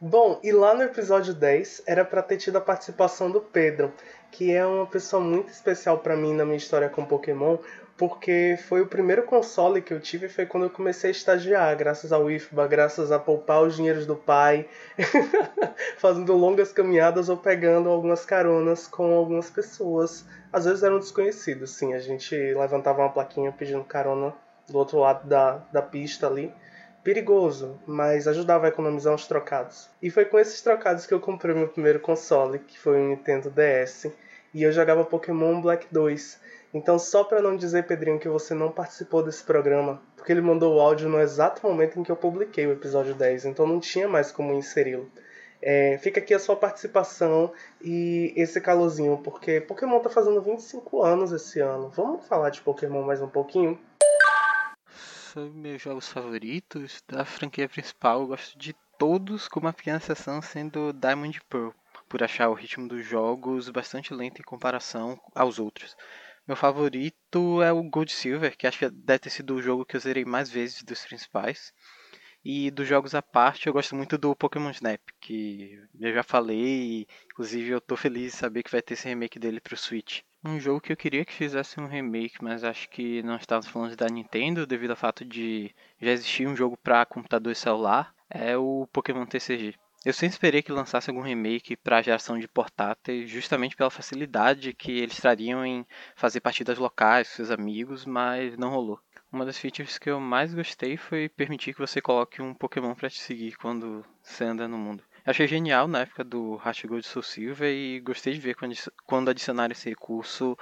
Bom, 0.00 0.38
e 0.42 0.52
lá 0.52 0.74
no 0.74 0.82
episódio 0.82 1.32
10 1.32 1.84
era 1.86 2.04
para 2.04 2.22
ter 2.22 2.36
tido 2.36 2.56
a 2.56 2.60
participação 2.60 3.30
do 3.30 3.40
Pedro, 3.40 3.92
que 4.30 4.52
é 4.52 4.64
uma 4.66 4.86
pessoa 4.86 5.22
muito 5.22 5.48
especial 5.48 5.98
para 5.98 6.16
mim 6.16 6.34
na 6.34 6.44
minha 6.44 6.56
história 6.56 6.88
com 6.88 7.04
Pokémon, 7.04 7.56
porque 7.96 8.58
foi 8.68 8.80
o 8.80 8.86
primeiro 8.86 9.22
console 9.22 9.80
que 9.80 9.94
eu 9.94 10.00
tive 10.00 10.28
foi 10.28 10.46
quando 10.46 10.64
eu 10.64 10.70
comecei 10.70 11.10
a 11.10 11.12
estagiar, 11.12 11.76
graças 11.76 12.12
ao 12.12 12.28
IFBA, 12.28 12.66
graças 12.66 13.12
a 13.12 13.18
poupar 13.18 13.62
os 13.62 13.76
dinheiros 13.76 14.04
do 14.04 14.16
pai, 14.16 14.68
fazendo 15.98 16.36
longas 16.36 16.72
caminhadas 16.72 17.28
ou 17.28 17.36
pegando 17.36 17.88
algumas 17.88 18.26
caronas 18.26 18.88
com 18.88 19.14
algumas 19.14 19.48
pessoas. 19.48 20.24
Às 20.52 20.64
vezes 20.64 20.82
eram 20.82 20.98
desconhecidos, 20.98 21.70
sim, 21.70 21.94
a 21.94 22.00
gente 22.00 22.34
levantava 22.34 23.02
uma 23.02 23.12
plaquinha 23.12 23.52
pedindo 23.52 23.84
carona 23.84 24.34
do 24.68 24.78
outro 24.78 24.98
lado 24.98 25.28
da, 25.28 25.62
da 25.72 25.82
pista 25.82 26.26
ali. 26.26 26.52
Perigoso, 27.04 27.78
mas 27.86 28.26
ajudava 28.26 28.64
a 28.64 28.70
economizar 28.70 29.12
uns 29.12 29.26
trocados. 29.26 29.90
E 30.00 30.10
foi 30.10 30.24
com 30.24 30.38
esses 30.38 30.62
trocados 30.62 31.04
que 31.04 31.12
eu 31.12 31.20
comprei 31.20 31.54
meu 31.54 31.68
primeiro 31.68 32.00
console, 32.00 32.58
que 32.58 32.78
foi 32.78 32.98
o 32.98 33.08
Nintendo 33.10 33.50
DS, 33.50 34.10
e 34.54 34.62
eu 34.62 34.72
jogava 34.72 35.04
Pokémon 35.04 35.60
Black 35.60 35.86
2 35.90 36.40
então, 36.74 36.98
só 36.98 37.22
para 37.22 37.40
não 37.40 37.56
dizer, 37.56 37.86
Pedrinho, 37.86 38.18
que 38.18 38.28
você 38.28 38.52
não 38.52 38.72
participou 38.72 39.22
desse 39.22 39.44
programa, 39.44 40.02
porque 40.16 40.32
ele 40.32 40.40
mandou 40.40 40.74
o 40.74 40.80
áudio 40.80 41.08
no 41.08 41.20
exato 41.20 41.64
momento 41.64 42.00
em 42.00 42.02
que 42.02 42.10
eu 42.10 42.16
publiquei 42.16 42.66
o 42.66 42.72
episódio 42.72 43.14
10, 43.14 43.44
então 43.44 43.64
não 43.64 43.78
tinha 43.78 44.08
mais 44.08 44.32
como 44.32 44.52
inseri-lo. 44.52 45.08
É, 45.62 45.96
fica 45.98 46.18
aqui 46.18 46.34
a 46.34 46.38
sua 46.38 46.56
participação 46.56 47.52
e 47.80 48.34
esse 48.36 48.60
calorzinho, 48.60 49.18
porque 49.18 49.60
Pokémon 49.60 50.00
tá 50.00 50.10
fazendo 50.10 50.42
25 50.42 51.00
anos 51.00 51.30
esse 51.30 51.60
ano. 51.60 51.90
Vamos 51.90 52.26
falar 52.26 52.50
de 52.50 52.60
Pokémon 52.60 53.02
mais 53.04 53.22
um 53.22 53.28
pouquinho? 53.28 53.78
Sobre 55.32 55.56
meus 55.56 55.80
jogos 55.80 56.08
favoritos 56.08 57.04
da 57.08 57.24
franquia 57.24 57.68
principal, 57.68 58.22
eu 58.22 58.26
gosto 58.26 58.58
de 58.58 58.74
todos, 58.98 59.46
com 59.46 59.60
uma 59.60 59.72
pequena 59.72 59.98
exceção 59.98 60.42
sendo 60.42 60.92
Diamond 60.92 61.40
Pearl, 61.48 61.70
por 62.08 62.20
achar 62.20 62.48
o 62.48 62.54
ritmo 62.54 62.88
dos 62.88 63.06
jogos 63.06 63.70
bastante 63.70 64.12
lento 64.12 64.40
em 64.40 64.44
comparação 64.44 65.20
aos 65.34 65.60
outros. 65.60 65.96
Meu 66.46 66.56
favorito 66.56 67.62
é 67.62 67.72
o 67.72 67.82
Gold 67.82 68.12
Silver, 68.12 68.54
que 68.56 68.66
acho 68.66 68.78
que 68.78 68.90
deve 68.90 69.18
ter 69.18 69.30
sido 69.30 69.54
o 69.54 69.62
jogo 69.62 69.84
que 69.84 69.96
eu 69.96 70.00
zerei 70.00 70.26
mais 70.26 70.50
vezes 70.50 70.82
dos 70.82 71.04
principais. 71.04 71.72
E 72.44 72.70
dos 72.70 72.86
jogos 72.86 73.14
à 73.14 73.22
parte, 73.22 73.66
eu 73.66 73.72
gosto 73.72 73.96
muito 73.96 74.18
do 74.18 74.36
Pokémon 74.36 74.70
Snap, 74.70 75.00
que 75.18 75.80
eu 75.98 76.12
já 76.12 76.22
falei, 76.22 77.06
inclusive 77.24 77.70
eu 77.70 77.80
tô 77.80 77.96
feliz 77.96 78.32
de 78.32 78.38
saber 78.38 78.62
que 78.62 78.70
vai 78.70 78.82
ter 78.82 78.92
esse 78.92 79.08
remake 79.08 79.38
dele 79.38 79.58
pro 79.58 79.74
Switch. 79.74 80.20
Um 80.44 80.60
jogo 80.60 80.82
que 80.82 80.92
eu 80.92 80.96
queria 80.98 81.24
que 81.24 81.32
fizesse 81.32 81.80
um 81.80 81.86
remake, 81.86 82.44
mas 82.44 82.62
acho 82.62 82.90
que 82.90 83.22
não 83.22 83.36
estamos 83.36 83.66
falando 83.66 83.96
da 83.96 84.10
Nintendo, 84.10 84.66
devido 84.66 84.90
ao 84.90 84.96
fato 84.96 85.24
de 85.24 85.74
já 85.98 86.10
existir 86.10 86.46
um 86.46 86.54
jogo 86.54 86.76
para 86.76 87.06
computador 87.06 87.50
e 87.50 87.56
celular, 87.56 88.14
é 88.28 88.54
o 88.54 88.86
Pokémon 88.92 89.24
TCG. 89.24 89.74
Eu 90.04 90.12
sempre 90.12 90.34
esperei 90.34 90.62
que 90.62 90.70
lançasse 90.70 91.08
algum 91.08 91.22
remake 91.22 91.76
para 91.76 91.96
a 91.96 92.02
geração 92.02 92.38
de 92.38 92.46
portáteis, 92.46 93.30
justamente 93.30 93.74
pela 93.74 93.88
facilidade 93.88 94.74
que 94.74 94.92
eles 94.92 95.16
trariam 95.16 95.64
em 95.64 95.86
fazer 96.14 96.40
partidas 96.40 96.76
locais 96.76 97.26
com 97.26 97.36
seus 97.36 97.50
amigos, 97.50 98.04
mas 98.04 98.54
não 98.58 98.68
rolou. 98.68 99.00
Uma 99.32 99.46
das 99.46 99.56
features 99.56 99.96
que 99.96 100.10
eu 100.10 100.20
mais 100.20 100.52
gostei 100.52 100.98
foi 100.98 101.30
permitir 101.30 101.72
que 101.72 101.80
você 101.80 102.02
coloque 102.02 102.42
um 102.42 102.52
Pokémon 102.52 102.94
para 102.94 103.08
te 103.08 103.18
seguir 103.18 103.56
quando 103.56 104.04
você 104.22 104.44
anda 104.44 104.68
no 104.68 104.76
mundo. 104.76 105.02
Achei 105.24 105.46
genial 105.46 105.88
na 105.88 106.00
época 106.00 106.22
do 106.22 106.60
Heart 106.62 106.84
Gold 106.84 107.06
Soul 107.06 107.22
Silver 107.22 107.72
e 107.72 107.98
gostei 108.00 108.34
de 108.34 108.40
ver 108.40 108.54
quando 109.06 109.30
adicionaram 109.30 109.72
esse 109.72 109.88
recurso 109.88 110.54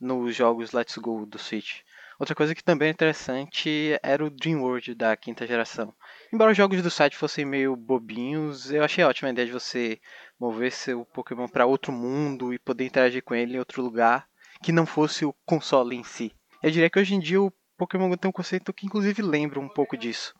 nos 0.00 0.34
jogos 0.34 0.72
Let's 0.72 0.96
Go 0.96 1.26
do 1.26 1.38
Switch. 1.38 1.82
Outra 2.18 2.34
coisa 2.34 2.54
que 2.54 2.64
também 2.64 2.88
é 2.88 2.92
interessante 2.92 3.98
era 4.02 4.24
o 4.24 4.30
Dream 4.30 4.62
World 4.62 4.94
da 4.94 5.14
quinta 5.16 5.46
geração. 5.46 5.92
Embora 6.32 6.50
os 6.50 6.56
jogos 6.56 6.80
do 6.82 6.90
site 6.90 7.16
fossem 7.16 7.44
meio 7.44 7.76
bobinhos, 7.76 8.70
eu 8.72 8.82
achei 8.82 9.04
ótima 9.04 9.28
a 9.28 9.32
ideia 9.32 9.46
de 9.46 9.52
você 9.52 10.00
mover 10.40 10.72
seu 10.72 11.04
Pokémon 11.04 11.46
para 11.46 11.66
outro 11.66 11.92
mundo 11.92 12.54
e 12.54 12.58
poder 12.58 12.86
interagir 12.86 13.22
com 13.22 13.34
ele 13.34 13.56
em 13.56 13.58
outro 13.58 13.82
lugar 13.82 14.26
que 14.62 14.72
não 14.72 14.86
fosse 14.86 15.26
o 15.26 15.34
console 15.44 15.94
em 15.94 16.02
si. 16.02 16.32
Eu 16.62 16.70
diria 16.70 16.88
que 16.88 16.98
hoje 16.98 17.14
em 17.14 17.20
dia 17.20 17.40
o 17.40 17.52
Pokémon 17.76 18.10
tem 18.16 18.28
um 18.28 18.32
conceito 18.32 18.72
que 18.72 18.86
inclusive 18.86 19.20
lembra 19.20 19.60
um 19.60 19.68
pouco 19.68 19.94
disso. 19.94 20.34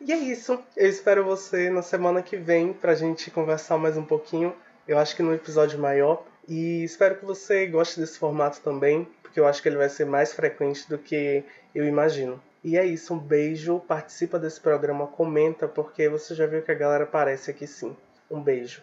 E 0.00 0.12
é 0.12 0.16
isso. 0.16 0.58
Eu 0.76 0.88
espero 0.88 1.24
você 1.24 1.70
na 1.70 1.80
semana 1.80 2.22
que 2.22 2.36
vem 2.36 2.74
pra 2.74 2.94
gente 2.94 3.30
conversar 3.30 3.78
mais 3.78 3.96
um 3.96 4.04
pouquinho. 4.04 4.54
Eu 4.86 4.98
acho 4.98 5.16
que 5.16 5.22
num 5.22 5.32
episódio 5.32 5.78
maior. 5.78 6.24
E 6.48 6.82
espero 6.82 7.16
que 7.16 7.24
você 7.24 7.66
goste 7.66 8.00
desse 8.00 8.18
formato 8.18 8.60
também, 8.60 9.08
porque 9.32 9.40
eu 9.40 9.46
acho 9.46 9.62
que 9.62 9.68
ele 9.70 9.78
vai 9.78 9.88
ser 9.88 10.04
mais 10.04 10.34
frequente 10.34 10.86
do 10.90 10.98
que 10.98 11.42
eu 11.74 11.86
imagino. 11.86 12.38
E 12.62 12.76
é 12.76 12.84
isso, 12.84 13.14
um 13.14 13.18
beijo, 13.18 13.80
participa 13.80 14.38
desse 14.38 14.60
programa, 14.60 15.06
comenta, 15.06 15.66
porque 15.66 16.06
você 16.06 16.34
já 16.34 16.46
viu 16.46 16.62
que 16.62 16.70
a 16.70 16.74
galera 16.74 17.04
aparece 17.04 17.50
aqui 17.50 17.66
sim. 17.66 17.96
Um 18.30 18.42
beijo. 18.42 18.82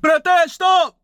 Protesto! 0.00 0.94